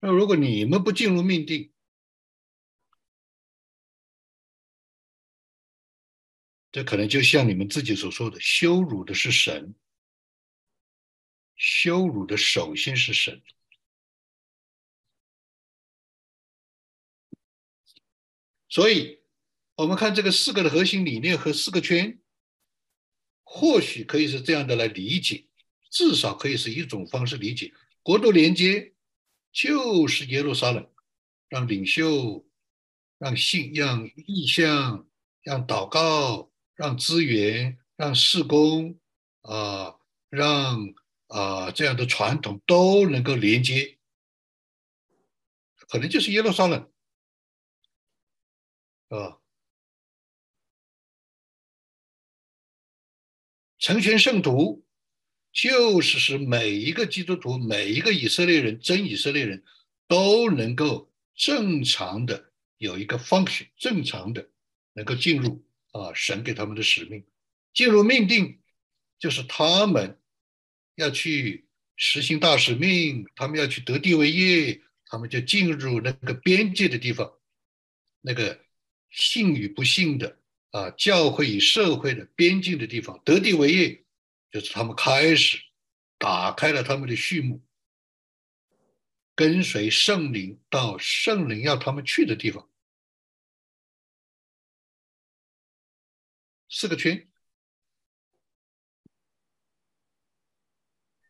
[0.00, 1.72] 那如果你们不进入命定，
[6.70, 9.74] 这可能就像你们自己所说的，羞辱的是神，
[11.56, 13.42] 羞辱的首先是神。
[18.68, 19.20] 所以，
[19.74, 22.20] 我们看这个四个的核心理念和四个圈，
[23.42, 25.48] 或许可以是这样的来理解，
[25.90, 28.94] 至少可以是一种方式理解国度连接。
[29.52, 30.88] 就是耶路撒冷，
[31.48, 32.46] 让领袖、
[33.18, 35.08] 让信、让意向、
[35.42, 38.98] 让祷告、让资源、让事工
[39.42, 39.96] 啊，
[40.28, 40.94] 让
[41.26, 43.98] 啊这样的传统都能够连接，
[45.88, 46.92] 可能就是耶路撒冷，
[49.08, 49.40] 啊，
[53.78, 54.84] 成全圣徒。
[55.60, 59.64] 就是使每一个基督徒、每一个以色列人、真以色列人
[60.06, 64.48] 都能够正常的有一个 function，正常的
[64.92, 67.24] 能够进入啊神给他们的使命，
[67.74, 68.60] 进入命定，
[69.18, 70.20] 就是他们
[70.94, 71.66] 要去
[71.96, 77.32] 实行大使命，他们要去得地为业，他们就进入那个边界的地方，
[78.20, 78.60] 那个
[79.10, 80.38] 信与不信的
[80.70, 84.04] 啊教会与社会的边境的地方，得地为业。
[84.50, 85.58] 就是他们开始
[86.18, 87.62] 打开了他们的序幕，
[89.34, 92.70] 跟随圣灵到圣灵要他们去的地方。
[96.70, 97.26] 四个圈，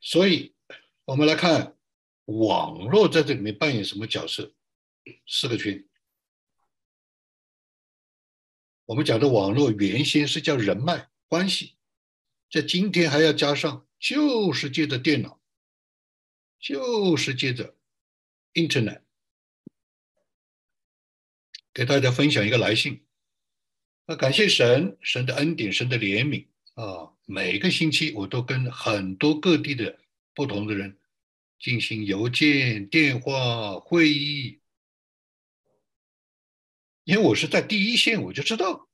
[0.00, 0.54] 所以
[1.04, 1.78] 我们来看
[2.24, 4.52] 网络在这里面扮演什么角色？
[5.26, 5.88] 四个圈，
[8.84, 11.77] 我们讲的网络原先是叫人脉关系。
[12.50, 15.40] 在今天还要加上，就是借着电脑，
[16.58, 17.76] 就是借着
[18.54, 19.02] Internet，
[21.74, 23.04] 给大家分享一个来信。
[24.06, 27.12] 那感谢神，神的恩典，神的怜悯啊！
[27.26, 29.98] 每个星期我都跟很多各地的
[30.32, 30.98] 不同的人
[31.58, 34.60] 进行邮件、电话会议，
[37.04, 38.87] 因为我是在第一线，我就知道。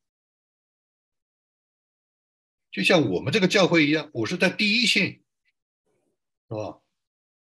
[2.74, 5.20] 就像我们这个教会一样，我是在第一线，
[6.48, 6.80] 是吧？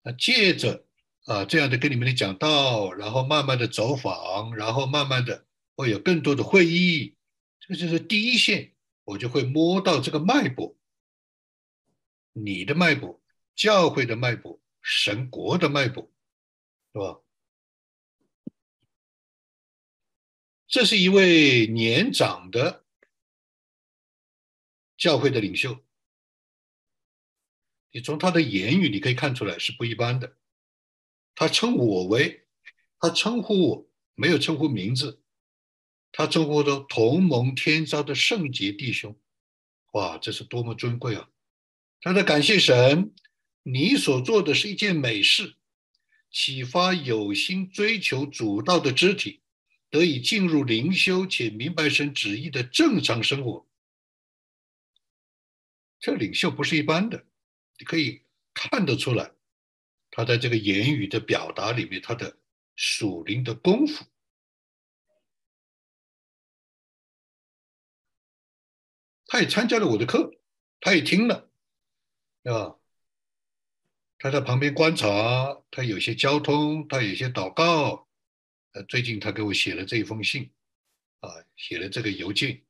[0.03, 0.85] 那借着
[1.25, 7.15] 啊这样的跟你们的讲道，然后慢慢的走访，然后慢慢的会有更多的会议，
[7.59, 8.75] 这个就是第一线，
[9.05, 10.77] 我就会摸到这个脉搏，
[12.33, 13.19] 你的脉搏，
[13.55, 16.11] 教会的脉搏，神国的脉搏，
[16.93, 17.19] 是吧？
[20.67, 22.83] 这是一位年长的。
[24.97, 25.79] 教会的领袖，
[27.91, 30.35] 你从他的言语你可以看出来是不一般的。
[31.35, 32.47] 他称我为，
[32.99, 35.21] 他称呼我没有称呼名字，
[36.11, 39.15] 他称呼的同盟天朝的圣洁弟兄，
[39.91, 41.29] 哇，这是多么尊贵啊！
[42.01, 43.13] 他在感谢神，
[43.61, 45.53] 你所做的是一件美事，
[46.31, 49.41] 启发有心追求主道的肢体
[49.91, 53.66] 得以进入灵修且明白神旨意的正常生活。
[55.99, 57.25] 这领袖不是一般的，
[57.77, 58.23] 你可以
[58.53, 59.31] 看得出来，
[60.11, 62.37] 他在这个言语的表达里面，他的
[62.75, 64.05] 属灵的功夫。
[69.25, 70.31] 他也参加了我的课，
[70.79, 71.49] 他也听了，
[72.43, 72.77] 啊，
[74.19, 78.07] 他在旁边观察，他有些交通，他有些祷告。
[78.71, 80.51] 呃，最近他给我写了这一封信，
[81.19, 82.63] 啊，写了这个邮件，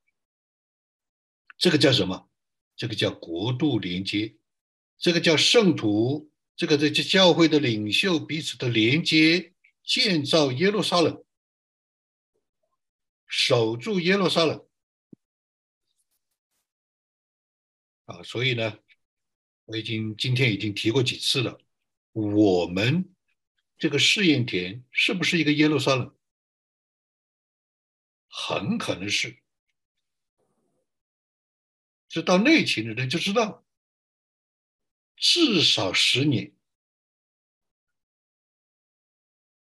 [1.57, 2.29] 这个叫什么？
[2.77, 4.37] 这个叫国度连接，
[4.97, 9.53] 这个叫圣徒，这个这叫教会的领袖彼此的连接，
[9.83, 11.25] 建造耶路撒冷，
[13.27, 14.63] 守住耶路撒冷。
[18.05, 18.77] 啊，所以呢，
[19.65, 21.59] 我已经今天已经提过几次了，
[22.13, 23.13] 我们
[23.77, 26.15] 这个试验田是不是一个耶路撒冷？
[28.29, 29.35] 很可能是。
[32.09, 33.65] 知道内情的人就知道，
[35.15, 36.53] 至少十年，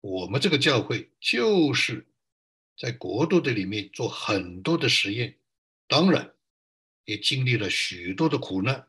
[0.01, 2.07] 我们这个教会就是
[2.77, 5.39] 在国度的里面做很多的实验，
[5.87, 6.35] 当然
[7.05, 8.89] 也经历了许多的苦难。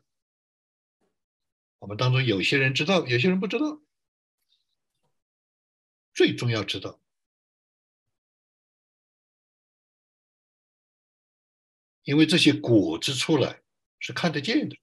[1.78, 3.80] 我们当中有些人知道，有些人不知道。
[6.12, 6.99] 最重要知道，
[12.02, 13.62] 因为这些果子出来
[13.98, 14.76] 是看得见的，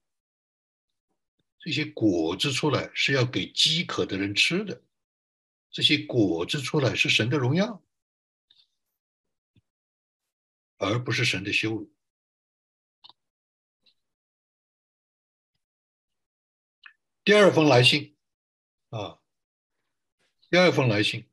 [1.58, 4.82] 这些果子出来是要给饥渴的人吃的，
[5.70, 7.82] 这些果子出来是神的荣耀，
[10.76, 11.92] 而不是神的羞辱。
[17.24, 18.16] 第二封来信，
[18.88, 19.20] 啊，
[20.48, 21.28] 第二封来信，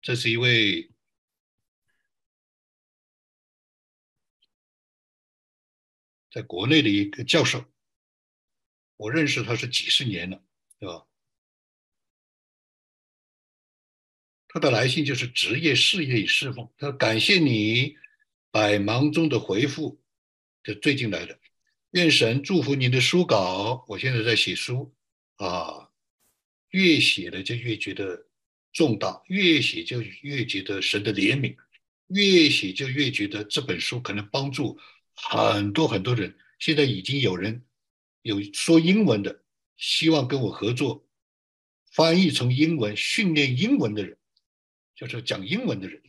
[0.00, 0.90] 这是一位
[6.36, 7.64] 在国内的一个教授，
[8.98, 10.44] 我认识他是几十年了，
[10.78, 11.06] 对吧？
[14.46, 16.70] 他的来信就是职业、事业与侍奉。
[16.76, 17.96] 他说：“感谢你
[18.50, 19.98] 百忙中的回复，
[20.62, 21.40] 这最近来的。”
[21.92, 23.86] 愿神祝福您的书稿。
[23.88, 24.94] 我现在在写书，
[25.36, 25.88] 啊，
[26.68, 28.26] 越写了就越觉得
[28.74, 31.56] 重大，越写就越觉得神的怜悯，
[32.08, 34.78] 越写就越觉得这本书可能帮助
[35.16, 36.38] 很多很多人。
[36.58, 37.66] 现在已经有人
[38.22, 39.42] 有说英文的，
[39.76, 41.06] 希望跟我合作，
[41.90, 44.16] 翻译成英文，训练英文的人，
[44.94, 46.02] 就是讲英文的人，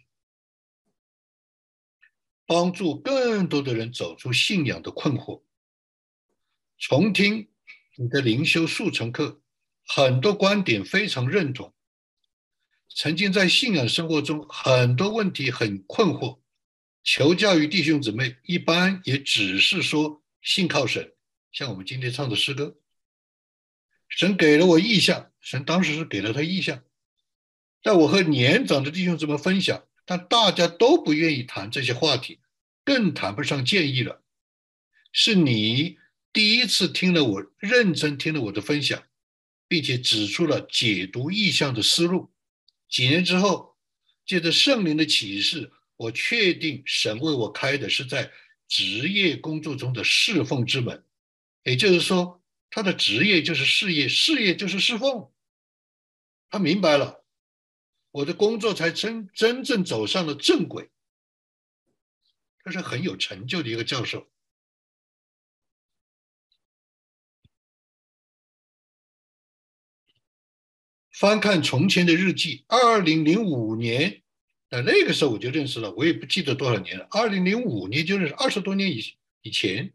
[2.46, 5.44] 帮助更多的人走出信仰的困惑。
[6.78, 7.50] 重听
[7.96, 9.42] 你的灵修速成课，
[9.84, 11.74] 很多观点非常认同。
[12.88, 16.40] 曾经在信仰生活中很多问题很困惑，
[17.08, 21.14] 求教于弟兄姊妹，一般也只是说信靠神。
[21.54, 22.76] 像我们今天唱的诗歌，
[24.10, 26.84] 神给了我意向，神当时是给了他意向，
[27.82, 32.42] 在我和年长的弟兄姊妹分享，但大家都不愿意谈这些话题，
[32.84, 34.22] 更谈不上建议了。
[35.14, 35.98] 是你。
[36.34, 39.02] 第一次听了我认真听了我的分享，
[39.68, 42.32] 并且指出了解读意象的思路。
[42.90, 43.78] 几年之后，
[44.24, 48.32] 借着圣灵的启示，我确定神为我开的是在
[48.68, 51.04] 职业工作中的侍奉之门。
[51.64, 55.30] 也就是说，他的职业就是事业，事业就是侍奉。
[56.50, 57.26] 他明白了，
[58.12, 60.90] 我的工作才真真正走上了正轨。
[62.64, 64.30] 他是很有成就的一个教授。
[71.12, 74.22] 翻看从前的日记，二零零五年，
[74.70, 77.08] 那那个时候我就认识了，我也不记得多少年了。
[77.12, 79.02] 二零零五年就认识，二十多年以
[79.42, 79.94] 以前，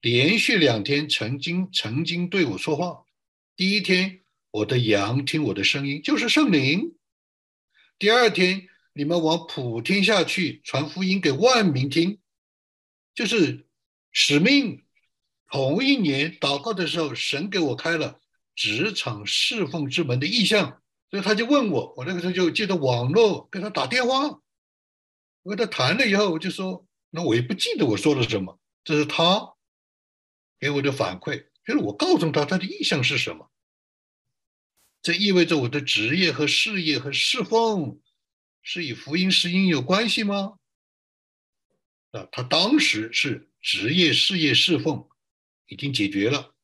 [0.00, 3.04] 连续两天曾经曾经对我说话。
[3.56, 6.94] 第一天，我的羊听我的声音，就是圣灵；
[7.98, 12.20] 第二天，你们往普天下去传福音给万民听，
[13.14, 13.66] 就是
[14.12, 14.84] 使命。
[15.50, 18.20] 同一年祷告的时候，神给我开了。
[18.54, 20.81] 职场侍奉之门的意向，
[21.12, 24.40] 所以他就问我，我那个时候就借着网络跟他打电话，
[25.42, 29.54] 我跟他谈了以后，我就说，那我也不记得我说了什么，这是他
[30.58, 33.50] 给我的反馈，就是我告诉他他的意向是什么，
[35.02, 38.00] 这意味着我的职业和事业和侍奉
[38.62, 40.56] 是与福音福音有关系吗？
[42.12, 45.06] 啊，他当时是职业事业侍奉
[45.66, 46.54] 已经解决了，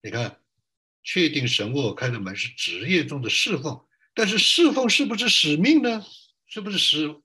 [0.00, 0.43] 你看。
[1.04, 6.04] 确定神为我开的门是职业中的侍奉，但是侍奉是不是使命呢？
[6.46, 7.20] 是不是使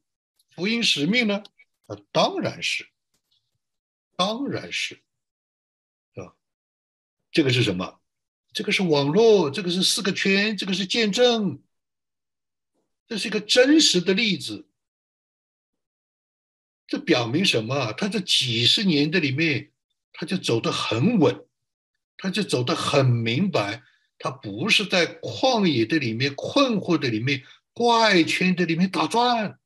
[0.53, 1.41] 福音使命呢？
[1.87, 2.87] 啊，当然是，
[4.15, 5.01] 当然是，
[6.13, 6.35] 是吧？
[7.31, 7.99] 这个是什么？
[8.53, 11.63] 这个是网络，这个是四个圈，这个是见证，
[13.07, 14.67] 这是一个真实的例子。
[16.85, 17.93] 这表明什么？
[17.93, 19.71] 他这几十年的里面，
[20.11, 21.47] 他就走得很稳。
[22.21, 23.81] 他就走得很明白，
[24.17, 27.43] 他不是在旷野的里面、困惑的里面、
[27.73, 29.57] 怪圈的里面打转。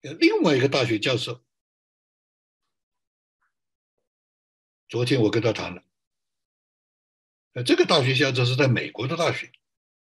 [0.00, 1.44] 另外一个大学教授，
[4.88, 5.82] 昨天我跟他谈了，
[7.52, 9.52] 呃，这个大学教授是在美国的大学，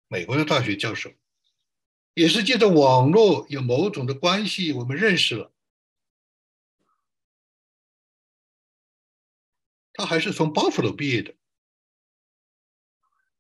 [0.07, 1.11] 美国的大学教授，
[2.16, 5.53] 也是借着网络有某种的关系，我们认识了。
[9.91, 11.36] 他还是从 Buffalo 毕业的，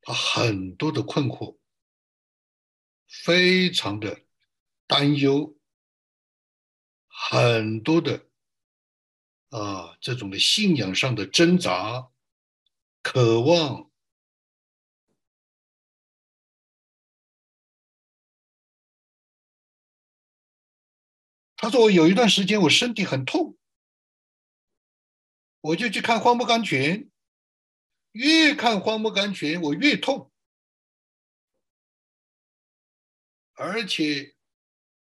[0.01, 1.57] 他很多的困惑，
[3.07, 4.21] 非常的
[4.87, 5.57] 担忧，
[7.07, 8.27] 很多的
[9.49, 12.09] 啊这种的信仰上的挣扎、
[13.01, 13.89] 渴望。
[21.65, 23.57] 他说：“我有一段时间我身体很痛。”
[25.61, 27.09] 我就去看荒木甘泉，
[28.11, 30.31] 越看荒木甘泉我越痛，
[33.55, 34.35] 而且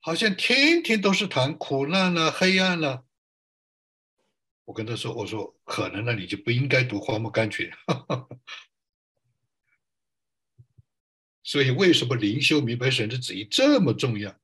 [0.02, 3.06] 好像天天都是谈苦难了、黑暗了。
[4.66, 7.72] 我跟他说：“我说可能那你就不应该读荒木甘泉。
[11.43, 14.41] 所以为什么灵修明白神的旨意这么重要？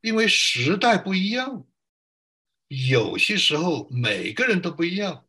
[0.00, 1.66] 因为时代不一样。”
[2.68, 5.26] 有些时候每个人都不一样，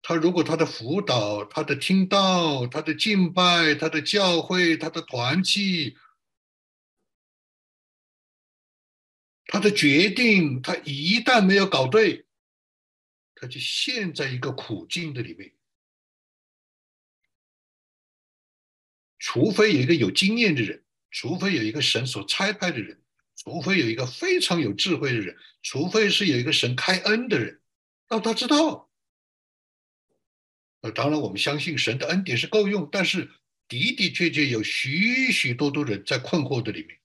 [0.00, 5.98] 他如果他的辅导、他的听到、他的敬拜、他的教会、他的团契、
[9.44, 12.26] 他的决定，他一旦没有搞对，
[13.34, 15.54] 他就陷在一个苦境的里面。
[19.18, 23.02] 除非有一个有经验的人，除非有一个神所差派的人。
[23.38, 27.60] 除非有一个非常有智慧的人，除非是有一个神开恩的人，
[28.08, 28.90] 让他知道。
[30.80, 33.30] 呃，当然我们相信神的恩典是够用，但是
[33.68, 36.98] 的的确确有许许多多人在困惑的里面。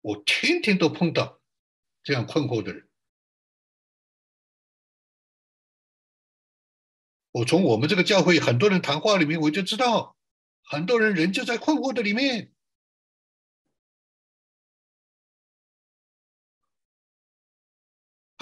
[0.00, 1.40] 我天天都碰到
[2.02, 2.88] 这样困惑的人。
[7.30, 10.16] 我从我们这个教会很多人谈话里面，我就知道，
[10.64, 12.51] 很多人人就在困惑的里面。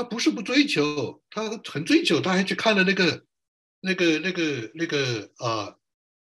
[0.00, 3.26] 他不是不追求，他很追求，他还去看了那个、
[3.80, 5.76] 那个、那个、那个啊，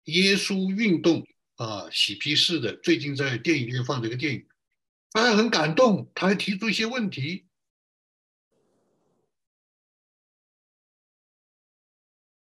[0.05, 4.47] 耶稣运动啊，喜皮士的，最近在电影院放这个电影，
[5.11, 7.45] 他还很感动，他还提出一些问题。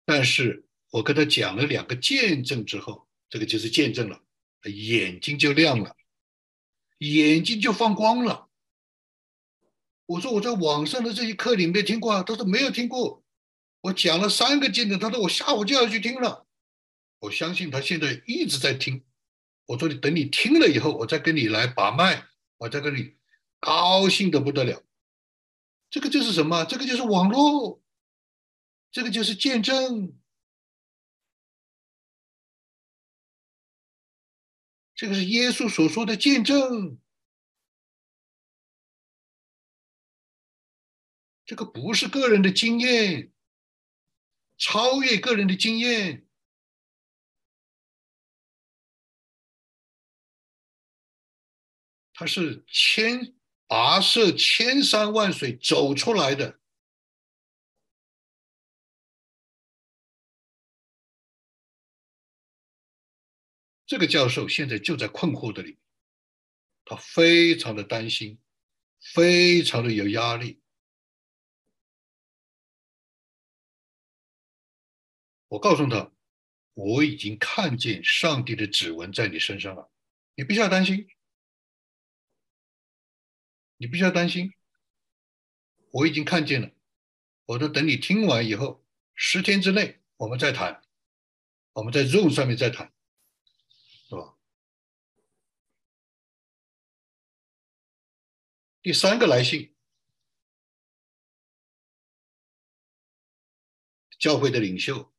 [0.06, 4.20] 但是我跟他讲了两个见证之后，这个就是见证了，
[4.64, 5.96] 眼睛就亮了，
[6.98, 8.50] 眼睛就放光了。
[10.14, 12.22] 我说我在网上的这些课你没听过啊？
[12.22, 13.24] 他说没有听过。
[13.82, 16.46] 我讲了三个见证，他说我下午就要去听了。
[17.20, 19.04] 我相信他现在一直在听。
[19.66, 23.16] 我说你等你听了以后，我再跟你来把脉，我再跟你
[23.60, 24.84] 高兴的不得了。
[25.90, 26.64] 这个就是什么？
[26.66, 27.82] 这个就是网络，
[28.92, 30.16] 这个就是见证，
[34.94, 37.00] 这个是耶稣所说的见证。
[41.46, 43.32] 这个不是个人的经验，
[44.58, 46.26] 超越个人的经验，
[52.14, 53.36] 他是千
[53.68, 56.62] 跋涉千山万水走出来的。
[63.86, 65.78] 这个教授现在就在困惑的里，
[66.86, 68.40] 他非常的担心，
[69.14, 70.63] 非常的有压力。
[75.54, 76.12] 我告诉他，
[76.74, 79.92] 我已经看见上帝的指纹在你身上了，
[80.34, 81.08] 你不需要担心，
[83.78, 84.56] 你不需要担心，
[85.92, 86.72] 我已经看见了。
[87.46, 88.84] 我说等你听完以后，
[89.14, 90.82] 十天之内我们再谈，
[91.74, 92.92] 我们在 Zoom 上面再谈，
[94.10, 94.36] 是吧？
[98.82, 99.76] 第三个来信，
[104.18, 105.13] 教会的领袖。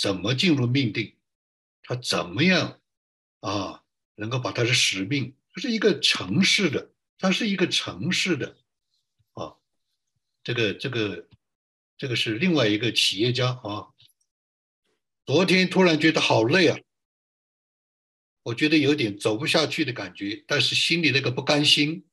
[0.00, 1.16] 怎么进入命定？
[1.82, 2.80] 他怎么样
[3.40, 3.82] 啊？
[4.14, 8.56] 能够把他的使命，他是一个城市的，他是一个城市的
[9.32, 9.56] 啊。
[10.42, 11.28] 这个这个
[11.96, 13.88] 这个是另外一个企业家啊。
[15.24, 16.78] 昨天突然觉得好累啊，
[18.42, 22.06] 我觉得有点走不下去的感觉，但是心里那个不甘心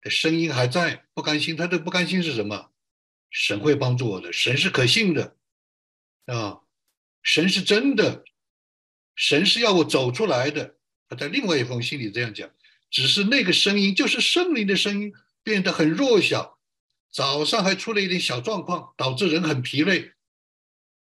[0.00, 1.56] 的声音还在，不甘心。
[1.56, 2.72] 他的不甘心是什么？
[3.30, 5.36] 神会帮助我的，神是可信的
[6.26, 6.60] 啊。
[7.22, 8.24] 神是真的，
[9.14, 10.76] 神是要我走出来的。
[11.08, 12.48] 他在另外一封信里这样讲，
[12.90, 15.12] 只是那个声音就是圣灵的声音，
[15.42, 16.58] 变得很弱小。
[17.12, 20.12] 早上还出了一点小状况，导致人很疲累。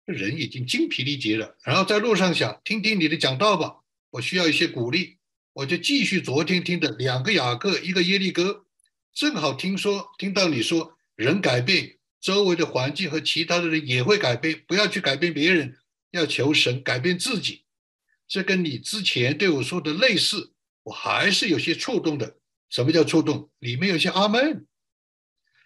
[0.06, 1.56] 人已经精疲力竭了。
[1.64, 3.76] 然后在路上想听听你的讲道吧，
[4.10, 5.18] 我需要一些鼓励，
[5.54, 8.66] 我就继续昨天听的两个雅各，一个耶利哥，
[9.14, 15.78] 正好听说听到你说人改变，周围的环境和其他的人也会改变，不要去改变别人，
[16.14, 17.66] 要求神改变自己。
[18.28, 20.54] 这跟你之前对我说的类似，
[20.84, 22.38] 我还是有些触动的。
[22.70, 23.52] 什么叫触动？
[23.60, 24.66] 里面有些阿门，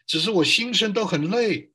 [0.05, 1.71] 只是我心声都很累，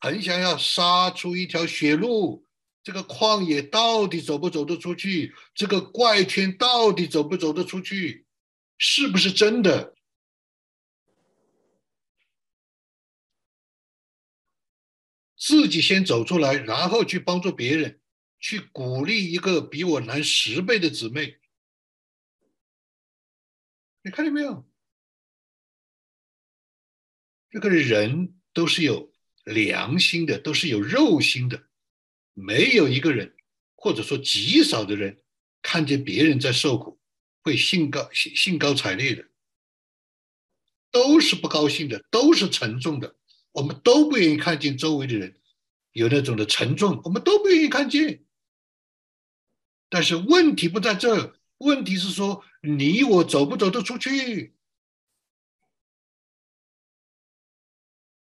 [0.00, 2.44] 很想要杀出一条血路。
[2.82, 5.34] 这个旷野到底走不走得出去？
[5.54, 8.26] 这个怪圈到底走不走得出去？
[8.78, 9.94] 是不是真的？
[15.48, 18.02] 自己先走出来，然后去帮助别人，
[18.38, 21.38] 去鼓励一个比我难十倍的姊妹。
[24.02, 24.70] 你看见没有？
[27.48, 29.10] 这个人都是有
[29.42, 31.70] 良心的，都是有肉心的，
[32.34, 33.34] 没有一个人，
[33.74, 35.24] 或者说极少的人，
[35.62, 37.00] 看见别人在受苦，
[37.40, 39.26] 会兴高兴兴高采烈的，
[40.90, 43.17] 都是不高兴的，都是沉重的。
[43.52, 45.40] 我们都不愿意看见周围的人
[45.92, 48.24] 有那种的沉重，我们都不愿意看见。
[49.88, 51.38] 但是问题不在这。
[51.58, 54.54] 问题是说，你我走不走得出去？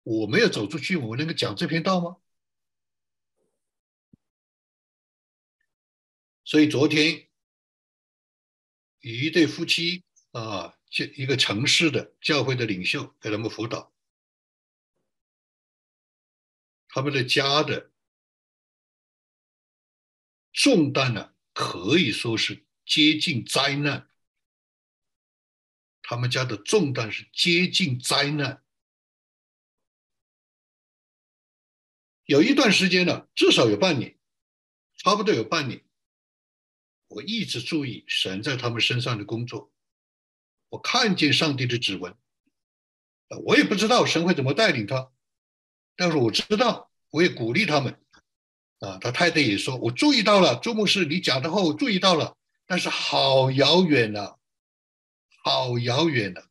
[0.04, 2.18] 我没有走出去，我能够讲这篇道吗？
[6.44, 7.28] 所以昨天，
[9.00, 13.92] 一对夫妻啊，就一个城市的教会的领袖给他们辅导，
[16.98, 17.92] 他们的家的
[20.52, 22.66] 重担呢，可以说是。
[22.84, 24.10] 接近灾难，
[26.02, 28.64] 他们家的重担是接近灾难。
[32.24, 34.18] 有一段时间呢，至少有半年，
[34.96, 35.84] 差不多有半年，
[37.06, 39.72] 我一直注意神在他们身上的工作，
[40.70, 42.18] 我看见上帝的指纹。
[43.44, 45.12] 我也不知道神会怎么带领他，
[45.94, 47.98] 但是我知道，我也鼓励他们。
[48.80, 52.36] 啊，他太太也说，我注意到了，朱牧师，你讲的话我注意到了。
[52.64, 54.36] 但是好遥远呐，
[55.42, 56.42] 好遥远呐！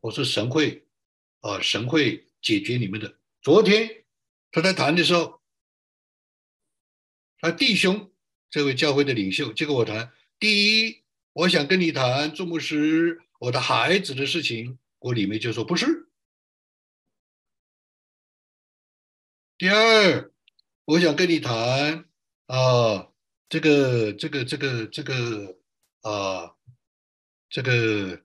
[0.00, 0.86] 我说神会，
[1.40, 3.18] 啊，神会解决你们的。
[3.42, 4.04] 昨天
[4.50, 5.42] 他在谈的时候，
[7.40, 8.10] 他弟兄
[8.48, 11.02] 这位教会的领袖就跟我谈：第一，
[11.32, 14.78] 我想跟你谈朱牧师我的孩子的事情。
[15.00, 16.01] 我里面就说不是。
[19.62, 20.32] 第二，
[20.86, 22.04] 我想跟你谈
[22.46, 23.08] 啊。
[23.48, 25.56] 这个这个这个这个
[26.00, 26.56] 啊，
[27.48, 28.20] 这个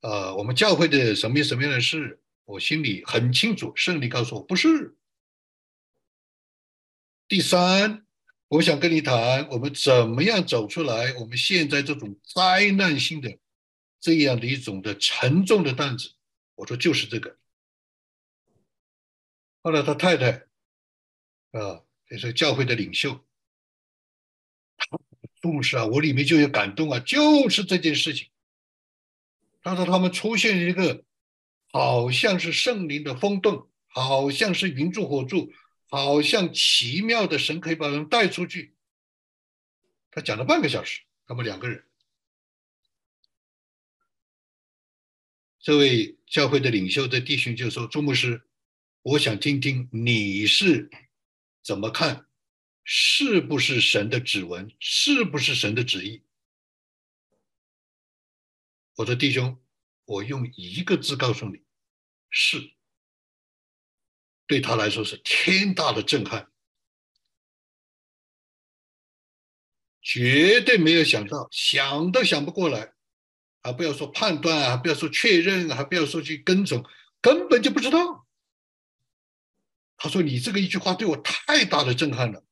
[0.00, 3.72] 啊，我们教会的什么什么样的事，我心里很清楚。
[3.76, 4.96] 圣灵告诉我，不是。
[7.28, 8.04] 第三，
[8.48, 11.14] 我想跟你谈，我们怎么样走出来？
[11.14, 13.38] 我们现在这种灾难性的
[14.00, 16.10] 这样的一种的沉重的担子，
[16.56, 17.38] 我说就是这个。
[19.64, 20.46] 后来他太太
[21.52, 23.24] 啊，也是教会的领袖。
[25.40, 28.28] 重视啊，我里面就有感动啊，就是这件事情。
[29.62, 31.02] 他说他们出现一个，
[31.72, 35.50] 好像是圣灵的风动，好像是云柱火柱，
[35.88, 38.74] 好像奇妙的神可以把人带出去。
[40.10, 41.86] 他讲了半个小时，他们两个人。
[45.58, 48.46] 这位教会的领袖的弟兄就说：“朱牧师，
[49.04, 50.90] 我想听听你是
[51.62, 52.26] 怎么看。”
[52.86, 54.70] 是不是神的指纹？
[54.78, 56.22] 是不是神的旨意？
[58.96, 59.58] 我说弟兄，
[60.04, 61.62] 我用一个字告诉你：
[62.28, 62.72] 是。
[64.46, 66.52] 对他来说是天大的震撼，
[70.02, 72.92] 绝对没有想到，想都想不过来，
[73.62, 76.84] 还不要说判断啊，不要说确认，还不要说去跟踪，
[77.22, 78.23] 根本就不知道。
[79.96, 82.44] 他说：“你这个一句话对我太大的震撼了。”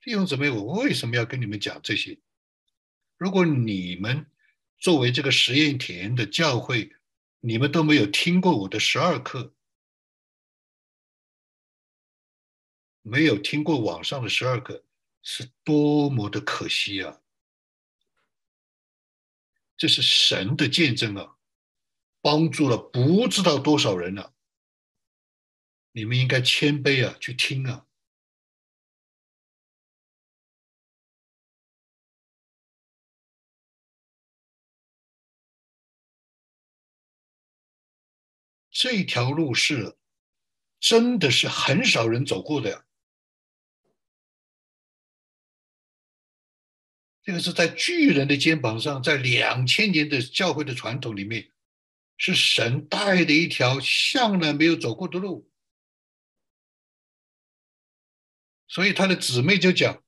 [0.00, 2.18] 弟兄姊妹，我为什么要跟你们讲这些？
[3.18, 4.30] 如果你们
[4.78, 6.96] 作为这个实验田的教会，
[7.40, 9.54] 你们都没有听过我的十二课，
[13.02, 14.84] 没有听过网上的十二课，
[15.22, 17.20] 是多么的可惜啊！
[19.76, 21.36] 这是神的见证啊，
[22.20, 24.34] 帮助了不知道多少人了。
[25.92, 27.86] 你们应该谦卑啊，去听啊。
[38.70, 39.98] 这条路是
[40.78, 42.86] 真的是很少人走过的呀。
[47.22, 51.52] 这个是在巨人的肩膀上，在两千年的教会的传统里面，
[52.20, 55.50] 是神带的一条向来没有走过的路。
[58.68, 60.04] 所以他的姊妹就讲：“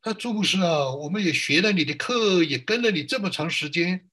[0.00, 4.08] 他朱牧师啊，我们也学了你的课，也跟了你这么长时间，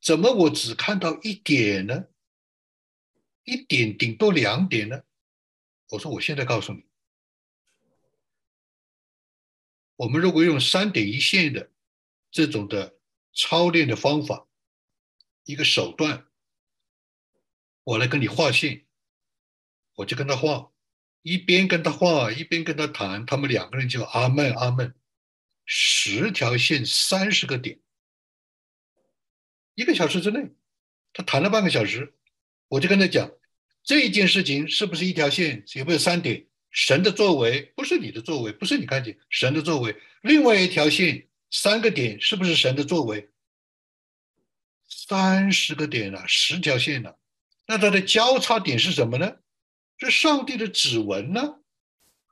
[0.00, 2.04] 怎么我只看到一点呢？
[3.42, 5.02] 一点顶多两点呢？”
[5.90, 6.84] 我说：“我现在告诉你。”
[9.96, 11.72] 我们如果用三点一线的
[12.30, 12.96] 这种的
[13.34, 14.46] 操练的方法，
[15.44, 16.26] 一个手段，
[17.84, 18.84] 我来跟你画线，
[19.96, 20.72] 我就跟他画，
[21.22, 24.94] 一边跟他画，一边跟他谈，他们两个人就阿闷阿闷，
[25.64, 27.78] 十条线三十个点，
[29.74, 30.50] 一个小时之内，
[31.12, 32.14] 他谈了半个小时，
[32.68, 33.30] 我就跟他讲，
[33.82, 36.46] 这一件事情是不是一条线，有没有三点？
[36.70, 39.94] 神的作为不是你的作为，不是你看见神的作为。
[40.22, 43.30] 另外一条线三个点是不是神的作为？
[45.06, 47.18] 三十个点了，十条线了，
[47.66, 49.36] 那它的交叉点是什么呢？
[49.98, 51.60] 是上帝的指纹呢？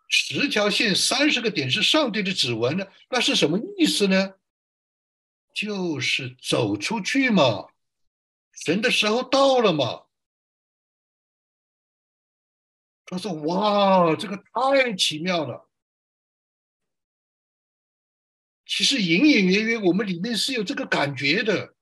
[0.08, 2.86] 十条线三十个点是上帝的指纹呢？
[3.10, 4.34] 那是什么意思呢？
[5.54, 7.68] 就是走出去嘛，
[8.52, 10.04] 神的时候到了嘛。
[13.04, 15.68] 他说：“哇，这个太奇妙了！
[18.64, 21.74] 其实隐隐约约，我们里面是有这个感觉的，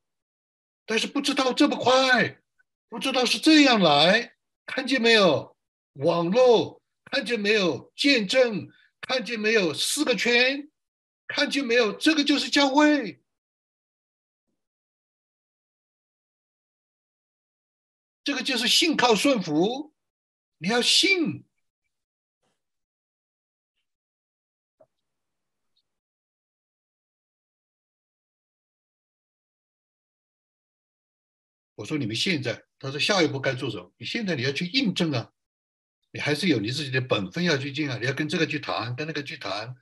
[0.90, 2.42] 但是不知道这么快，
[2.88, 4.34] 不知道是这样来。
[4.66, 5.56] 看见没有？
[5.92, 7.92] 网络看见没有？
[7.94, 8.68] 见证
[9.00, 9.72] 看见没有？
[9.72, 10.68] 四个圈
[11.28, 11.92] 看见没有？
[11.92, 13.22] 这个就是教会，
[18.24, 19.94] 这个就是信靠顺服。”
[20.58, 21.44] 你要信，
[31.80, 33.90] 我说你们现在，他说下一步该做什么？
[33.96, 35.32] 你现在你要去印证啊，
[36.12, 39.74] 你还是有你自己的本分要去进啊，你要跟这个去谈，跟那个去谈，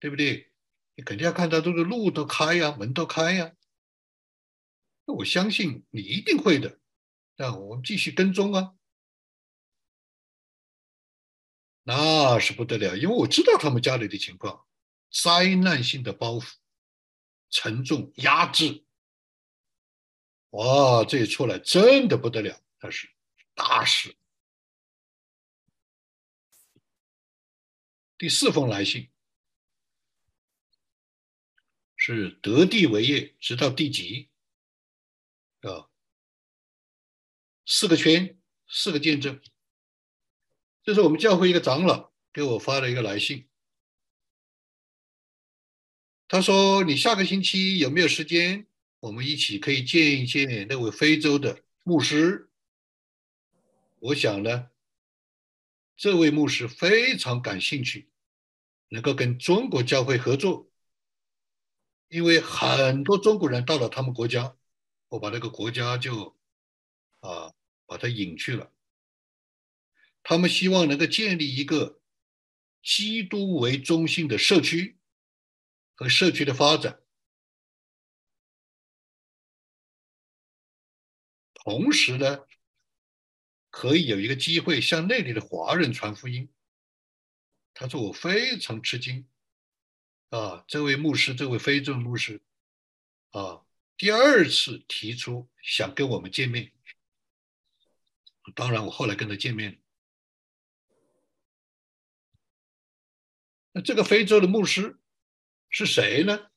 [0.00, 0.50] 对不对？
[0.96, 3.52] 你肯定要看到这个路都开呀，门都开呀。
[5.06, 6.80] 那我相信你一定会的，
[7.36, 8.74] 那我们继续跟踪啊。
[11.84, 14.66] 那是不得了，因为我知道他们家里的情况，
[15.12, 16.54] 灾难性的包袱，
[17.50, 18.84] 沉重压制。
[20.50, 23.08] 哇，这一出来真的不得了，那是
[23.54, 24.16] 大事。
[28.18, 29.08] 第四封来信
[31.96, 34.28] 是得地为业，直到地极，
[35.60, 35.88] 啊，
[37.64, 38.38] 四个圈，
[38.68, 39.40] 四个见证。
[40.82, 43.48] 这是我们教会一个长老给我发的一个来信，
[46.26, 48.66] 他说：“你下个星期有没有时间？
[49.00, 52.50] 我们一起可以见一见那位非洲的牧师。
[53.98, 54.70] 我想呢，
[55.96, 58.08] 这位牧师非常感兴趣，
[58.88, 60.70] 能够跟中国教会合作，
[62.08, 64.56] 因为很多中国人到了他们国家，
[65.08, 66.36] 我把那个国家就
[67.20, 67.54] 啊
[67.86, 68.70] 把他引去了。”
[70.22, 72.02] 他们希望能够建立一个
[72.82, 74.98] 基督为中心的社区
[75.94, 76.99] 和社区的发展，
[81.70, 82.40] 同时呢，
[83.70, 86.52] 可以有一个机会向那里的华人传福音。
[87.72, 89.28] 他说：“我非常吃惊
[90.30, 92.42] 啊，这位牧师，这位非洲牧师
[93.30, 93.64] 啊，
[93.96, 96.72] 第二次提出想跟我们见面。
[98.56, 99.80] 当然，我后来跟他见面。”
[103.70, 104.98] 那这个非洲的牧师
[105.68, 106.50] 是谁呢？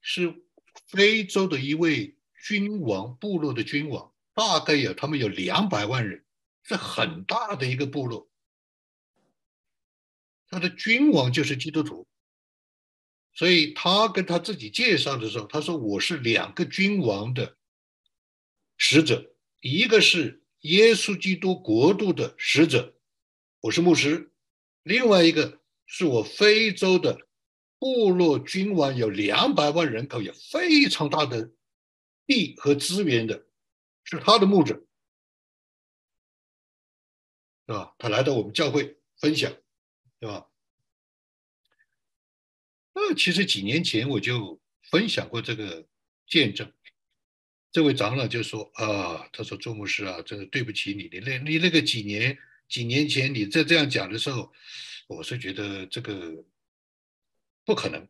[0.00, 0.46] 是
[0.86, 6.24] 非洲的一位君王部落的君王，大概有他们有两百万人，
[6.62, 8.30] 是很大的一个部落。
[10.48, 12.06] 他的君王就是基督徒，
[13.34, 17.56] 所以他跟他自己介绍的时候，他说：“我是两个君王的
[18.76, 22.94] 使者，一个是耶稣基督国度的使者，
[23.62, 24.30] 我是牧师；
[24.84, 27.28] 另外一个。”是我非洲的
[27.78, 31.52] 部落君王，有两百万人口，有非常大的
[32.26, 33.46] 地和资源的，
[34.06, 34.74] 是他的牧者，
[37.66, 37.94] 是吧？
[37.98, 39.52] 他来到我们教会分享，
[40.20, 40.48] 对吧？
[42.94, 44.58] 那其实几年前我就
[44.90, 45.86] 分享过这个
[46.26, 46.72] 见证，
[47.70, 52.38] 这位长老就说啊，他说周牧师啊，真的对不起你，你那你那个几年
[52.68, 54.52] 几年前你在这样讲的时候，
[55.08, 56.44] 我是觉得这个
[57.64, 58.08] 不可能。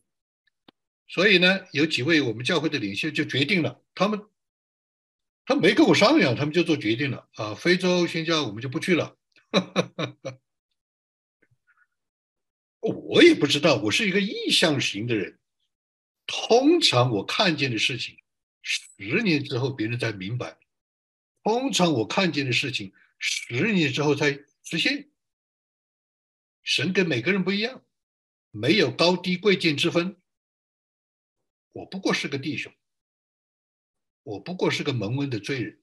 [1.09, 4.20] 所以呢，有几位我们教会的领袖就决定了，他们
[5.47, 9.16] 他没跟我商量，他们就做决定了啊，非洲宣教我们就不去了。
[12.80, 15.38] 我也不知道，我是一个意向型的人，
[16.26, 18.18] 通常我看见的事情，
[18.61, 20.59] 十年之后别人才明白；
[21.42, 24.32] 通常我看见的事情，十年之后才
[24.62, 25.09] 实现。
[26.64, 27.84] 神跟每个人不一样，
[28.51, 30.16] 没有高低贵贱之分。
[31.70, 32.72] 我不过是个弟兄，
[34.27, 35.81] 我不过是个蒙恩的罪人，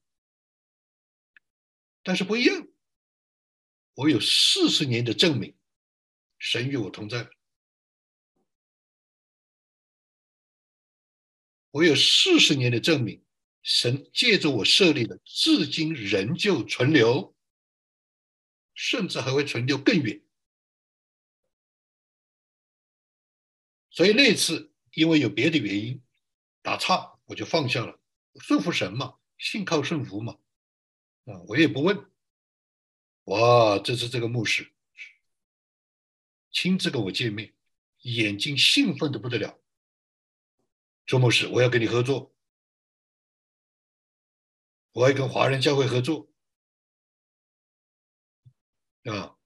[2.04, 2.68] 但是不一样，
[3.94, 5.58] 我有四十年的证明，
[6.38, 7.30] 神与我同在。
[11.72, 13.24] 我有四十年的证明，
[13.62, 17.34] 神借着我设立的，至今仍旧存留，
[18.74, 20.22] 甚至还会存留更远。
[23.90, 24.72] 所以那次。
[24.96, 26.04] 因为有别的原因
[26.62, 28.00] 打岔，我就放下了，
[28.40, 30.38] 顺服神嘛，信靠顺服嘛，
[31.26, 32.10] 啊，我也不问。
[33.26, 34.72] 哇，这次这个牧师
[36.52, 37.54] 亲自跟我见面，
[38.02, 39.60] 眼睛兴奋的不得了。
[41.06, 42.36] 周牧师，我要跟你合作，
[44.92, 46.30] 我要跟华人教会合作，
[49.04, 49.38] 啊。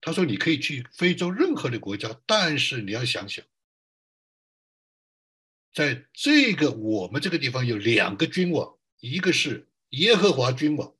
[0.00, 3.44] 他说：“你可以去非洲任何的国家，但是你要想想，
[5.76, 10.96] 在这个我们这个地方有两个君王，一个是耶和华君王，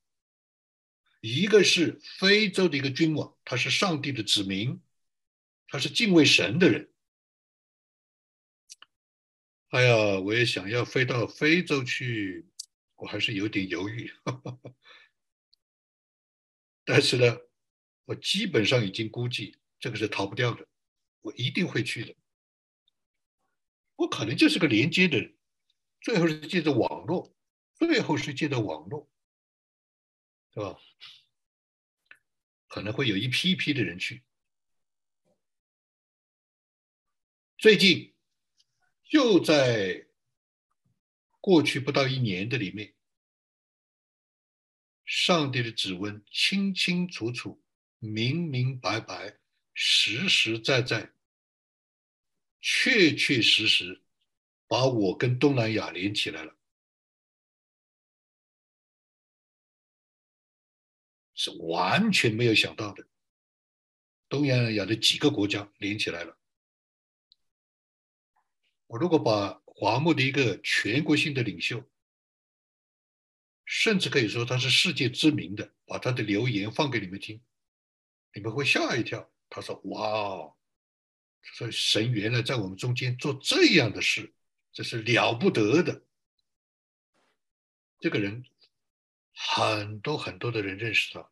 [1.22, 4.78] 一个是非洲的一个君王，他是上帝的子民，
[5.68, 6.90] 他是敬畏神的人。
[9.68, 12.46] 哎呀，我也想要飞到非洲去，
[12.96, 14.12] 我还是有点犹豫，
[16.84, 17.34] 但是呢。”
[18.04, 20.64] 我基本上已经估计，这个是逃不掉的，
[21.22, 22.14] 我一定会去的。
[23.96, 25.36] 我可能就是个连接的人，
[26.00, 27.34] 最后是借着网络，
[27.74, 29.10] 最后是借着网络，
[30.52, 30.78] 对吧？
[32.68, 34.22] 可能会有一批一批的人去。
[37.56, 38.14] 最近
[39.02, 40.06] 就在
[41.40, 42.94] 过去不到一年的里面，
[45.04, 47.62] 上帝的指纹清清楚楚。
[47.98, 49.38] 明明白白、
[49.72, 51.14] 实实在在、
[52.68, 54.02] 确确实实，
[54.66, 56.56] 把我跟东南亚连起来了，
[61.32, 63.06] 是完全没有想到的。
[64.28, 66.36] 东南亚的几个国家连起来了。
[68.88, 71.84] 我如果把华木的一个全国性的领袖，
[73.64, 77.40] 甚至可以说他是世界知名的，把他的留言放给你们听。
[78.34, 79.30] 你们会吓一跳。
[79.48, 80.56] 他说：“哇哦，
[81.54, 84.34] 说神原来在我们中间做这样的事，
[84.72, 86.02] 这是了不得的。
[87.98, 88.44] 这个人
[89.32, 91.30] 很多很多的人认识他，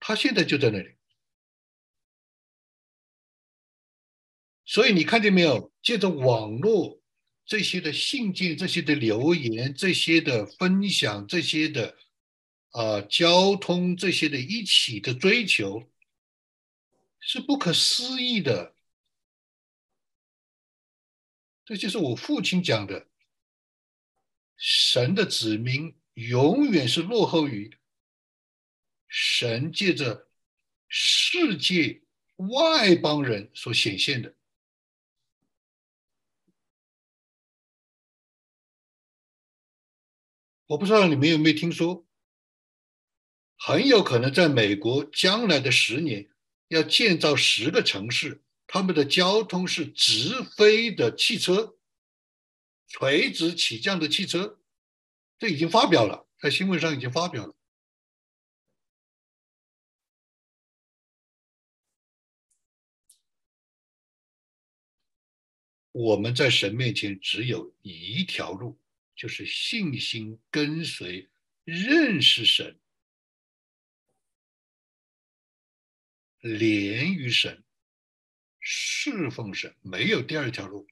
[0.00, 0.96] 他现在就在那里。
[4.64, 5.72] 所以你看见没有？
[5.82, 7.00] 借着网络
[7.44, 11.96] 这些的信件、这些的留言、这些的分享、这些的。”
[12.72, 15.90] 啊，交通这些的一起的追求
[17.20, 18.74] 是不可思议的。
[21.64, 23.08] 这就是我父亲讲的：
[24.56, 27.78] 神的子民永远是落后于
[29.06, 30.30] 神借着
[30.88, 32.02] 世界
[32.36, 34.34] 外邦人所显现的。
[40.66, 42.06] 我不知道你们有没有听说。
[43.64, 46.28] 很有可能在美国将来的十年
[46.66, 51.78] 要建造十个城市，他们的交通是直飞的汽车，
[52.88, 54.58] 垂直起降的汽车，
[55.38, 57.54] 这已经发表了，在新闻上已经发表了。
[65.92, 68.76] 我们在神面前只有一条路，
[69.14, 71.28] 就是信心跟随，
[71.62, 72.81] 认识神。
[76.42, 77.62] 连于神，
[78.58, 80.88] 侍奉神，没有第二条路，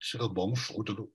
[0.00, 1.14] 是个蒙福的路。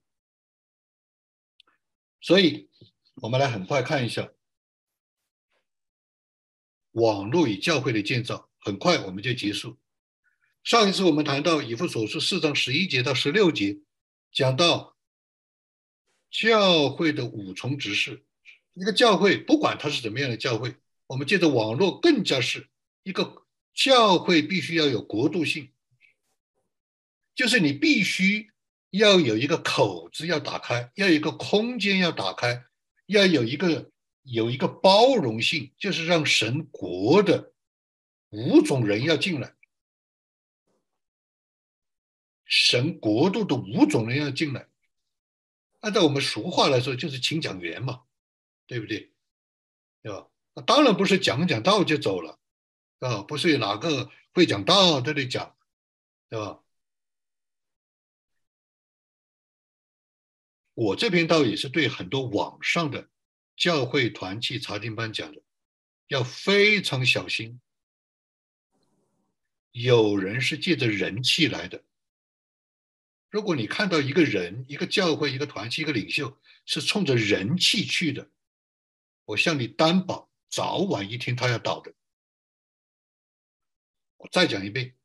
[2.22, 2.70] 所以，
[3.16, 4.32] 我们来很快看一下
[6.92, 9.78] 网络与教会的建造很快我们就结束。
[10.64, 13.82] 上一次我们谈到以弗所书四章十一节到十六节，
[14.32, 14.96] 讲到
[16.30, 18.26] 教会的五重执事。
[18.74, 20.76] 一个教会不管它是怎么样的教会，
[21.08, 22.70] 我们借着网络更加是
[23.04, 25.72] 一个教会必须要有国度性，
[27.36, 28.52] 就是你必须
[28.90, 32.66] 要有一个口子要打开，要有一个空间要打开，
[33.06, 33.92] 要有一个
[34.24, 37.54] 有一个包容性，就是让神国的
[38.30, 39.56] 五种人要进来。
[42.46, 44.68] 神国度的五种人要进来，
[45.80, 48.02] 按照我们俗话来说，就是请讲员嘛，
[48.72, 49.12] 对不对？
[50.02, 50.30] 对吧？
[50.54, 52.40] 那当然不是讲讲道就走了，
[53.00, 55.58] 啊，不是哪个会讲道都得讲，
[56.30, 56.64] 对吧？
[60.74, 63.10] 我这篇道也是对很多网上的
[63.58, 65.42] 教会团契查经班讲的，
[66.08, 67.60] 要非常小心，
[69.72, 71.84] 有人是借着人气来的。
[73.30, 78.30] 如果你看到一个人、一个教会、一个团契、一个领袖是冲着人气去的，
[79.26, 81.94] 我向你担保，早晚一天他要倒的。
[84.18, 84.96] 我再讲一遍，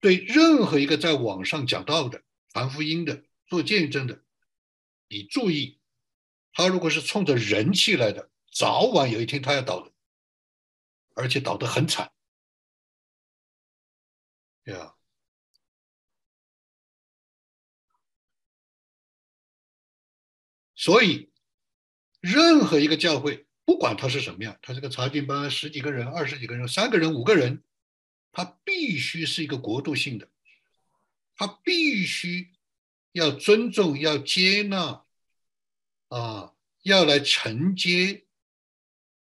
[0.00, 4.24] 对任何一个在网上讲道的、传福音的、做见证的，
[5.08, 5.80] 你注意，
[6.52, 9.92] 他如果是冲着人气来的，早晚有一天他要倒的，
[11.14, 12.12] 而且倒得很惨，
[14.64, 14.97] 对啊。
[20.80, 21.28] 所以，
[22.20, 27.64] 任何一个教会，不管它是什么样，它是个查经班，十几个人、二十几个人、三个人、五个人，
[28.30, 30.28] 它必须是一个国度性的，
[31.34, 32.52] 它必须
[33.10, 35.02] 要尊重、要接纳，
[36.10, 36.52] 啊，
[36.84, 38.22] 要来承接，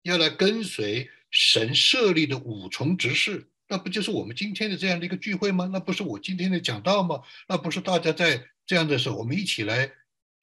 [0.02, 5.70] 要来跟随神设立的五重执事，那不就是我们今天的这样的一个聚会吗？
[5.72, 7.22] 那不是我今天的讲道吗？
[7.46, 9.92] 那不是大家在这样的时候，我们一起来。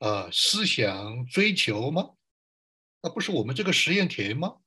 [0.03, 2.17] 啊，思想追求吗？
[3.01, 4.57] 那不是我们这个实验田吗？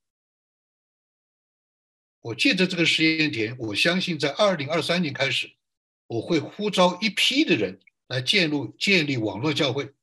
[2.20, 5.54] 我借着这个实验田，我相信在二零二三年开始，
[6.06, 9.94] 我会呼召一批的人来建立建立网络教会。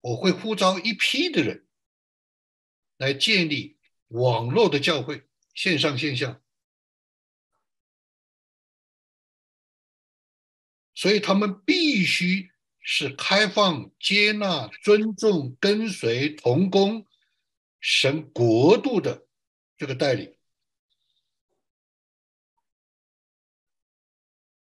[0.00, 1.64] 我会呼召一批的人
[2.96, 3.78] 来建立
[4.08, 6.42] 网络的教会，线上线下。
[10.92, 12.52] 所以他们必须。
[12.86, 17.06] 是开放、接纳、尊重、跟随、同工
[17.80, 19.26] 神国度的
[19.78, 20.36] 这个带领，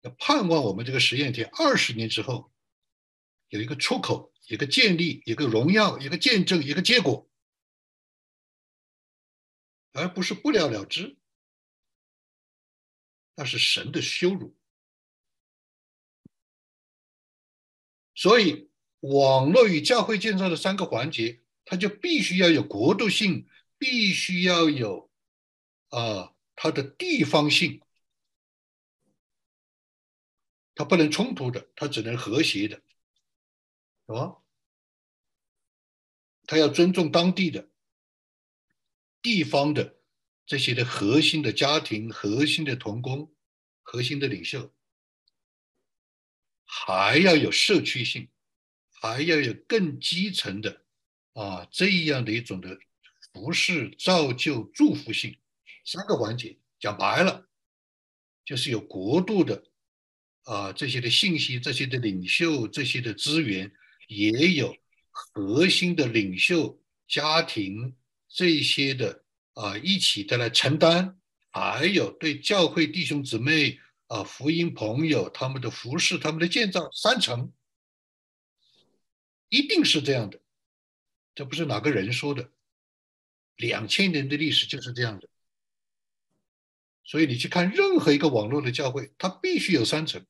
[0.02, 2.54] 要盼望我们这个实验田二十年之后
[3.50, 7.28] 有一个出口、一个建立、一个荣耀、一个见证、一个结果，
[9.94, 11.18] 而不是不了了之，
[13.34, 14.56] 那是神的羞辱。
[18.14, 23.48] 所以，网络与教会建设的三个环节，它就必须要有国度性，
[23.78, 25.10] 必须要有
[25.90, 27.82] 啊它的地方性，
[30.76, 32.76] 它不能冲突的，它只能和谐的，
[34.08, 34.44] 什么？
[36.46, 37.70] 它要尊重当地的
[39.22, 40.02] 地方的
[40.46, 43.34] 这些的核心的家庭、核心的童工、
[43.84, 44.74] 核心的领袖。
[46.74, 48.30] 还要有社区性，
[49.02, 50.84] 还要有更基层的
[51.34, 52.80] 啊这样的一种的
[53.34, 55.38] 服饰造就祝福性，
[55.84, 57.50] 三个环节讲白了，
[58.46, 59.62] 就是有国度的
[60.44, 63.70] 啊这些的信息，这些的领袖，这些的资源，
[64.08, 64.74] 也有
[65.10, 67.94] 核心的领袖家庭
[68.30, 71.20] 这些的啊一起的来承担，
[71.52, 73.78] 还有对教会弟兄姊妹。
[74.12, 77.54] 啊，福音朋友，他们的服饰，他们的建造，三层，
[79.48, 80.42] 一定是这样的，
[81.34, 82.52] 这不是哪个人说的，
[83.56, 85.30] 两千年的历史就是这样的。
[87.06, 90.26] 所以你去看任何一个网络的教会，它必须有三层，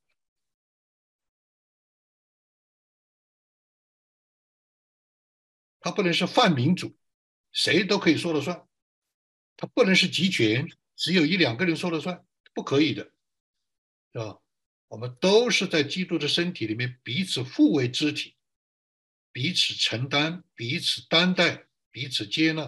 [5.79, 6.95] 它不能是泛民主，
[7.51, 8.67] 谁都可以说了算，
[9.57, 12.23] 它不能是集权，只有一两个人说了算，
[12.53, 13.11] 不可以的。
[14.14, 14.38] 是吧？
[14.88, 18.36] 我们都是在基督的身体里面彼此互为肢体，
[19.32, 22.68] 彼此承担，彼此担待，彼此接纳。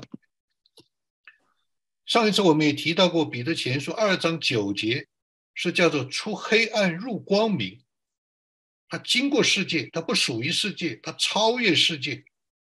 [2.05, 5.07] 上一次我们也提到过，彼得前书二章九节
[5.53, 7.83] 是叫做出黑暗入光明。
[8.87, 12.23] 他经过世界，他不属于世界，他超越世界。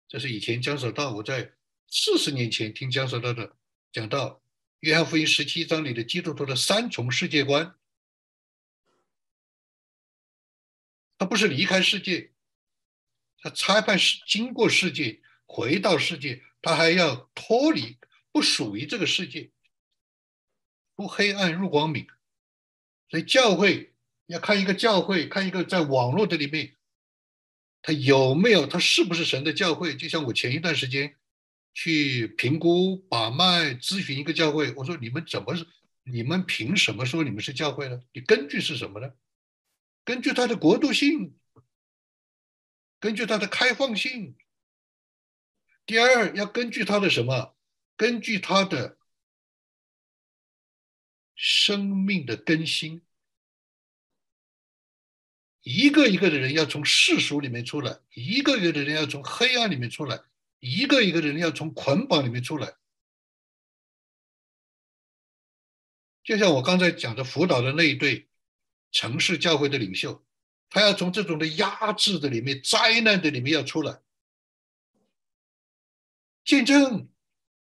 [0.08, 1.52] 这是以前江守道我在
[1.88, 3.56] 四十年前听江守道的
[3.92, 4.42] 讲到
[4.80, 7.76] 约翰福音十七章里的基督徒的三重世界观，
[11.18, 12.32] 他不是离开世界，
[13.38, 17.98] 他裁判是经过世界回到世界，他还要脱离
[18.32, 19.50] 不属于这个世界，
[20.96, 22.06] 出黑暗入光明。
[23.08, 23.94] 所以教会
[24.26, 26.76] 要看一个教会，看一个在网络的里面，
[27.82, 29.96] 他有没有，他是不是神的教会？
[29.96, 31.16] 就像我前一段时间
[31.72, 35.54] 去评估把脉咨询一个教会，我说你们怎么？
[36.08, 38.00] 你们凭什么说你们是教会呢？
[38.12, 39.12] 你根据是什么呢？
[40.06, 41.38] 根据它的国度性，
[42.98, 44.34] 根据它的开放性。
[45.84, 47.54] 第二，要根据它的什么？
[47.94, 48.96] 根据它的。
[51.38, 53.02] 生命的更新，
[55.60, 60.18] 一个一个的人要从世俗里面出来，一个一个的人要从黑暗里面出来，
[60.60, 62.78] 一个一个的人要从捆绑里面出来。
[66.24, 68.30] 就像我刚才讲的辅导的那一对
[68.96, 70.24] 城市教会的领袖，
[70.70, 74.00] 他要从这种的压制的里面、灾难的里面要出来，
[76.46, 77.06] 见证、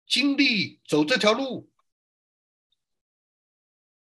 [0.07, 1.69] 经历、走这条路。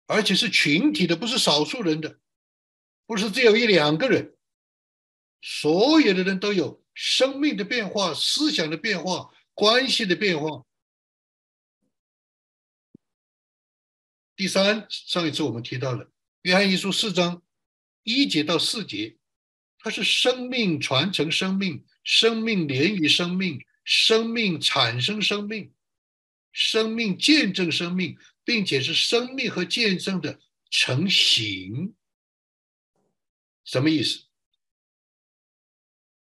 [0.06, 2.20] 而且是群体的，不是少数人的，
[3.06, 4.38] 不是只有一两个人，
[5.42, 10.66] 所有的人都有生命的变化、思想的变化、关系的变化。
[14.38, 16.06] 第三，上一次我们提到了
[16.44, 17.42] 《约翰一书》四章
[18.04, 19.18] 一节到四节，
[19.80, 25.74] 它是生命传承生命，生命连于生命，生命产生生命，
[26.54, 28.18] 生命见证生命。
[28.46, 30.38] 并且是生命和见证的
[30.70, 31.96] 成型，
[33.64, 34.26] 什么意思？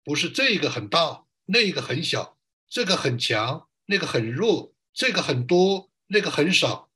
[0.04, 2.38] 不是这个很大，那个很小，
[2.68, 6.88] 这个很强，那个很弱，这个很多，那个很少，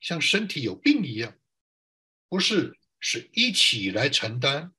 [0.00, 1.38] 像身体有病一样，
[2.28, 4.72] 不是，是一起来承担，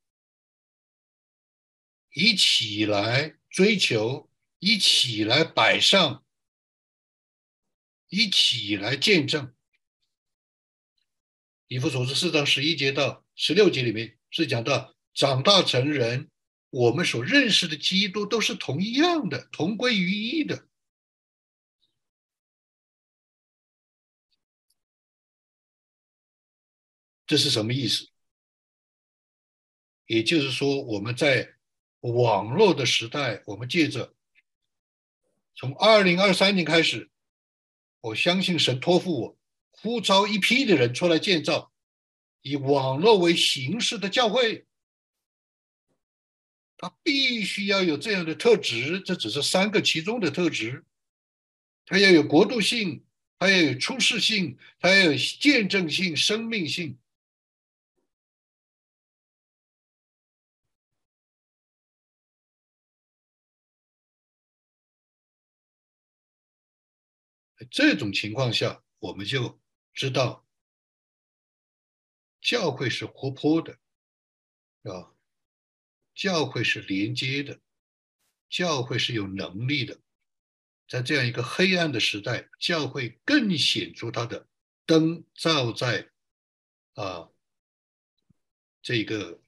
[2.14, 4.30] 一起来追求，
[4.60, 6.24] 一起来摆上。
[8.08, 9.48] 一起来见证，
[11.68, 16.30] 《以弗所书四章十一节到十六节里面是讲到长大成人，
[16.70, 20.68] 我们所认识的基督都是同一样的，同归于一的。
[27.28, 28.07] 这是什么意思？
[30.05, 31.55] 也就是说，我们在
[32.01, 34.13] 网络的时代，我们借着
[35.55, 37.09] 从二零二三年开始。
[38.01, 39.38] 我相信神托付我，
[39.71, 41.71] 呼召一批的人出来建造
[42.41, 44.67] 以网络为形式的教会。
[46.78, 50.86] 他必须要有这样的特质，这只是三个其中的特质。
[51.88, 53.03] 他要有国度性，
[53.39, 56.99] 他要有出世性，他要有见证性、生命性。
[67.72, 69.62] 这种情况下，我们就
[69.93, 70.45] 知道
[72.41, 73.80] 教会是活泼的，
[74.84, 75.14] 啊，
[76.14, 77.62] 教会是连接的，
[78.50, 80.01] 教会是有能力的。
[80.88, 84.47] 在这样一个黑暗的时代，教会更显出它的
[84.86, 86.12] 灯照在
[86.93, 87.32] 啊
[88.82, 89.42] 这个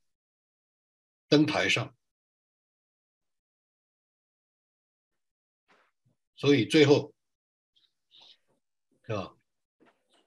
[1.27, 1.94] 灯台上，
[6.38, 7.14] 所以最后。
[9.07, 9.34] 是吧？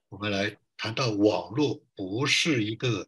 [0.09, 3.07] 我们来谈到网络不是一个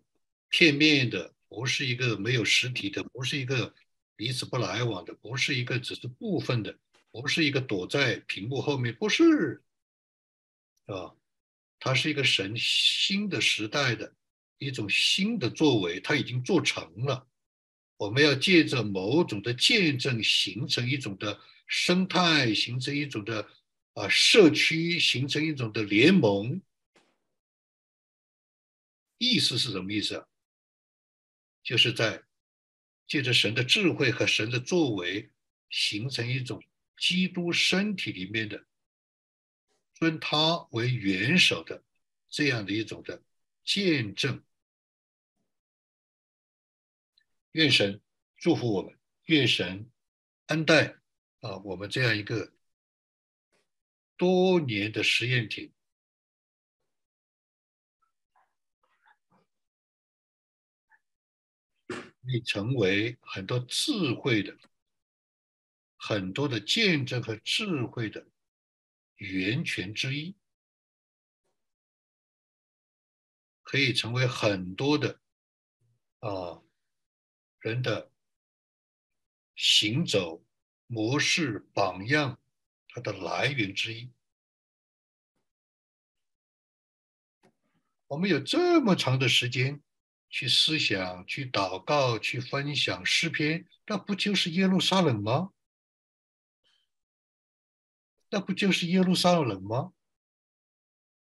[0.50, 3.74] 片面的，不是一个没有实体的，不是一个
[4.14, 6.78] 彼此不来往的，不是一个只是部分的，
[7.10, 9.62] 不是一个躲在屏幕后面，不是，
[10.86, 11.16] 是吧？
[11.80, 14.14] 它是一个神新的时代的
[14.58, 17.26] 一种新的作为，它已经做成了。
[17.96, 23.48] 我们要借着某种的见证，形成一种的生态，形成一种的。
[23.94, 26.62] 啊，社区形成一种的联盟，
[29.19, 30.27] 意思是什么意思啊？
[31.62, 32.24] 就是在
[33.06, 35.31] 借着神的智慧和神的作为，
[35.69, 36.64] 形成一种
[36.97, 38.66] 基督身体里面的
[39.93, 41.85] 尊他为元首的
[42.31, 43.23] 这样的一种的
[43.62, 44.43] 见证。
[47.51, 48.01] 愿神
[48.39, 49.90] 祝福我们，愿神
[50.47, 50.97] 恩待
[51.40, 52.55] 啊，我们这样一个。
[54.22, 55.72] 多年的实验体，
[62.20, 64.56] 你成为很多智慧的、
[65.96, 68.28] 很多的见证和智慧的
[69.16, 70.36] 源泉之一，
[73.64, 75.20] 可以成为很多的
[76.20, 76.62] 啊
[77.58, 78.12] 人的
[79.56, 80.44] 行走
[80.86, 82.40] 模式榜样，
[82.94, 84.12] 它的来源之一。
[88.06, 89.82] 我们有这么长的时间
[90.28, 95.52] 去思想、去祷告、去分享诗篇，那不就是耶路撒冷吗？
[98.28, 99.94] 那不就是耶路撒冷吗？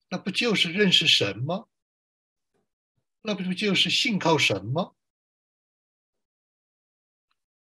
[0.09, 1.67] 那不就是认识神吗？
[3.23, 4.93] 那不就是信靠神吗？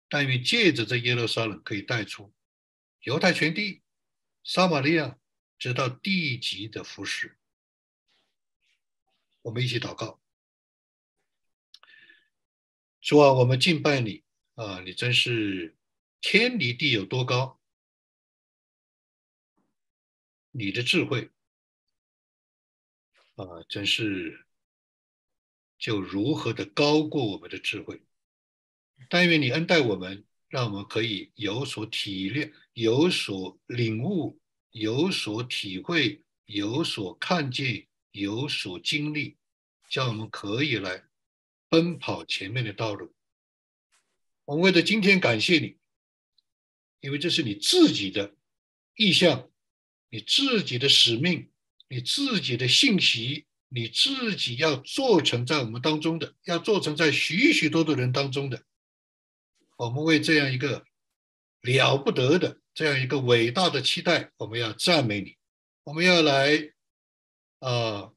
[0.07, 2.33] 但愿借着这耶路撒冷，可以带出
[3.01, 3.81] 犹太全地、
[4.43, 5.17] 撒玛利亚，
[5.57, 7.37] 直到地极的服饰。
[9.41, 10.21] 我们一起祷告，
[13.01, 14.23] 主啊，我们敬拜你
[14.53, 14.81] 啊！
[14.81, 15.75] 你真是
[16.19, 17.59] 天离地有多高？
[20.51, 21.31] 你的智慧
[23.35, 24.45] 啊，真是
[25.79, 28.03] 就如何的高过我们的智慧。
[29.09, 34.37] 但愿你恩待我们，让我们可以有所体谅、有所领悟、
[34.71, 39.37] 有所体会、有所看见、有所经历，
[39.89, 41.05] 叫我们可以来
[41.69, 43.13] 奔跑前面的道路。
[44.45, 45.77] 我们为了今天感谢你，
[46.99, 48.35] 因为这是你自己的
[48.95, 49.47] 意向。
[50.13, 51.49] 你自己的使命，
[51.87, 58.65] 你自己的信息，你自己要做成在我们当中的，要做成在许许多多人当中的。
[59.81, 60.85] 我们为这样一个
[61.61, 65.35] 了不得的、这样一个伟大的期待，我们要赞美你，
[65.81, 66.71] 我们要来
[67.57, 68.13] 啊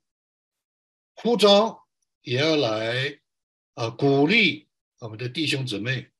[1.14, 1.88] 呼召，
[2.20, 3.18] 也要来
[3.72, 4.68] 啊鼓励
[4.98, 6.10] 我们的弟兄姊妹，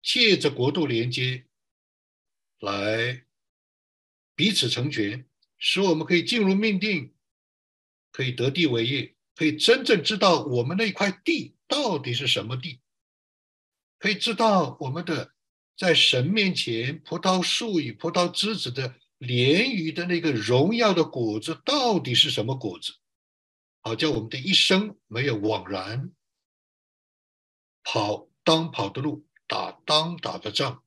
[0.00, 1.46] 借着国度连接
[2.60, 3.24] 来。
[4.36, 5.28] 彼此成全，
[5.58, 7.12] 使我们可以进入命定，
[8.10, 12.80] 可以得地为业，可以真正知道我们那块地到底是什么地，
[14.00, 15.32] 可以知道我们的
[15.76, 22.94] 在神面前葡萄树与葡萄枝子的连于的那个荣耀的果子到底是什么果子，
[23.82, 26.12] 好叫我们的一生没有枉然，
[27.84, 30.82] 跑当跑的路，打当打的仗。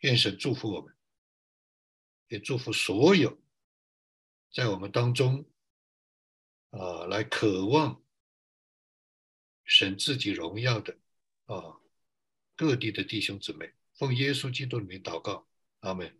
[0.00, 0.94] 愿神祝福我们。
[2.28, 3.40] 也祝福所有
[4.52, 5.48] 在我们当中
[6.70, 8.02] 啊，来渴望
[9.64, 10.98] 神自己荣耀的
[11.46, 11.76] 啊
[12.54, 15.46] 各地的弟兄姊妹，奉耶稣基督的名祷告，
[15.80, 16.16] 阿门。